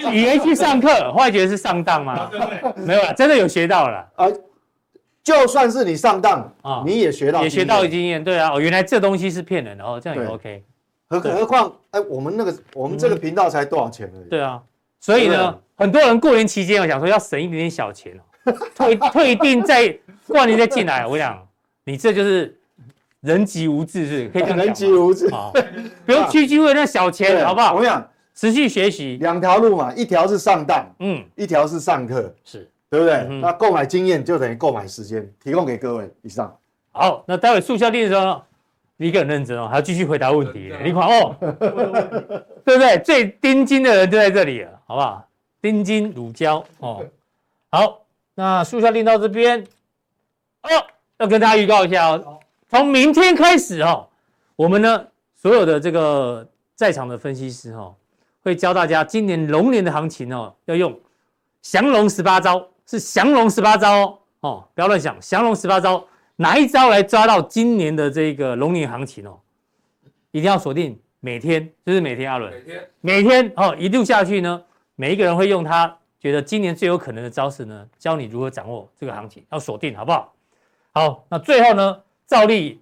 [0.15, 2.31] 以为去上课，后来觉得是上当吗？
[2.77, 4.09] 没有了，真的有学到了。
[4.15, 4.27] 啊，
[5.25, 8.23] 就算是你上当啊，你也学到也学到经验。
[8.23, 10.65] 对啊，哦，原来这东西是骗人的哦，这样也 OK。
[11.09, 14.29] 何何况，哎，我们那个我们这个频道才多少钱而已。
[14.29, 14.63] 对啊，
[15.01, 18.13] 所以呢，很多人过年期间我想说要省一点点小钱
[18.45, 19.89] 哦，退退订再
[20.29, 21.07] 过年再进来。
[21.07, 21.45] 我想
[21.85, 22.57] 你这就是。
[23.21, 25.51] 人极无志是可以讲，人极无志啊，
[26.05, 27.75] 不用区区为那小钱，好不好？
[27.75, 33.27] 我跟你讲，持续学习，两条路嘛，一条是上当，嗯，一条是上课，是对不对？
[33.41, 36.09] 那购买经验就等于购买时间，提供给各位。
[36.23, 36.57] 以上，
[36.93, 38.41] 好，那待会速效定的时候，
[38.97, 40.73] 你很认真哦，还要继续回答问题。
[40.85, 41.35] 你看哦，
[42.65, 42.99] 对不对？
[42.99, 45.27] 最丁金的人就在这里了，好不好？
[45.61, 47.05] 丁金乳胶哦。
[47.73, 48.03] 好，
[48.35, 49.61] 那速效定到这边，
[50.63, 50.69] 哦，
[51.19, 52.36] 要跟大家预告一下哦。
[52.77, 54.07] 从明天开始哦，
[54.55, 57.95] 我们呢所有的这个在场的分析师哦，
[58.43, 60.95] 会教大家今年龙年的行情哦，要用
[61.63, 66.07] 降龙十八招，是降龙十八招哦，哦，不要乱想，降龙十八招
[66.37, 69.41] 哪一招来抓到今年的这个龙年行情哦？
[70.33, 74.63] 一定要锁定每天，就是每天阿伦，每天每天哦，一路下去呢，
[74.97, 80.35] 每一个人会用他觉得今年最有可能的招式呢，教你如何掌握这个行情，要锁定好不好？
[80.93, 82.03] 好，那最后呢？
[82.27, 82.81] 赵丽，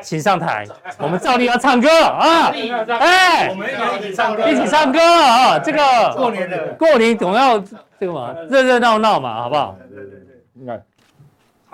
[0.00, 0.66] 请上台。
[0.98, 2.52] 我们赵丽要唱歌啊！
[3.00, 3.68] 哎，我们
[3.98, 5.58] 一起唱歌，一起唱歌啊！
[5.58, 7.58] 这个过年的过年总要
[7.98, 9.76] 这个嘛，热热闹闹嘛，好不好？
[9.88, 10.80] 对对对，应该。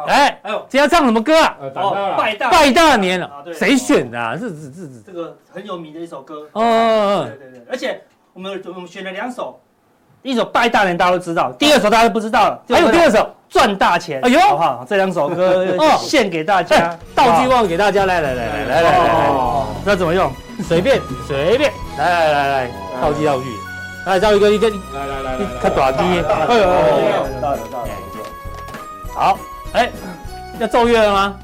[0.07, 1.57] 哎，哎呦，今天要唱什么歌啊？
[1.75, 4.39] 哦，拜大拜大年了，谁选的？
[4.39, 6.49] 是是是是，这个很有名的一首歌。
[6.53, 9.61] 哦，对对对，而且我们我们选了两首。
[10.23, 12.61] 一首拜大年大家都知道，第二首大家都不知道了。
[12.69, 14.87] 还有第二首赚大钱，哎呦，好不好？
[14.89, 15.67] 这两首歌
[15.99, 19.31] 献给大家，道具忘给大家，来来来来来来来，
[19.85, 20.31] 那怎么用？
[20.67, 22.71] 随便随便，来来来来，
[23.01, 23.45] 道具道具，
[24.07, 26.65] 来赵宇哥一个，来来来，看短笛，哎呦，
[27.41, 27.89] 到了到了，
[29.15, 29.39] 好，
[29.73, 29.91] 哎，
[30.59, 31.35] 要奏乐了吗？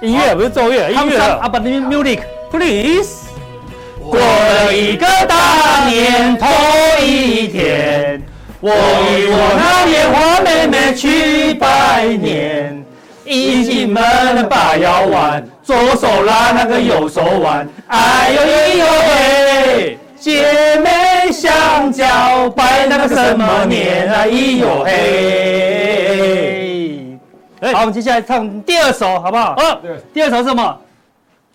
[0.00, 2.20] 音乐不是奏乐，音乐啊，But music
[2.50, 3.22] please。
[4.00, 6.48] 过了一个大年头
[7.00, 8.20] 一天，
[8.62, 12.78] 我与我那莲花妹妹去拜年。
[13.24, 24.92] 一进门把腰弯，左手拉那个右手腕，哎呦咿呦嘿，姐妹相交拜那个什么年啊咿呦嘿。
[27.72, 28.20] 好，我们接下来。
[28.20, 29.52] 唱第二首，好不好？
[29.52, 29.78] 啊，
[30.12, 30.76] 第二首是什么？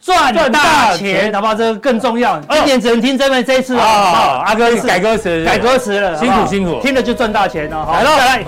[0.07, 1.53] 赚大钱，好不好？
[1.53, 2.39] 这个更重要。
[2.49, 3.81] 今年只能听这边这一次了。
[3.81, 7.87] 好，阿哥改歌词，改歌词了，辛苦辛苦，听了就赚大钱了。
[7.91, 8.43] 来喽，来。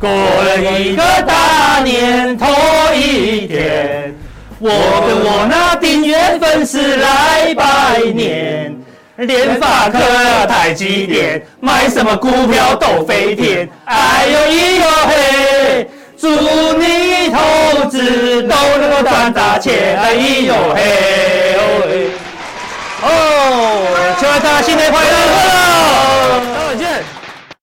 [0.00, 2.46] 过了一个大年头
[2.94, 4.14] 一天，
[4.60, 8.72] 我跟我那订阅粉丝来拜年，
[9.16, 9.98] 联发科、
[10.46, 13.68] 台积电，买什么股票都飞天。
[13.86, 15.88] 哎呦咿呦嘿。
[16.24, 20.80] 祝你投资都能够赚大钱，哎呦嘿，
[23.02, 26.13] 哦，祝大家新年快乐！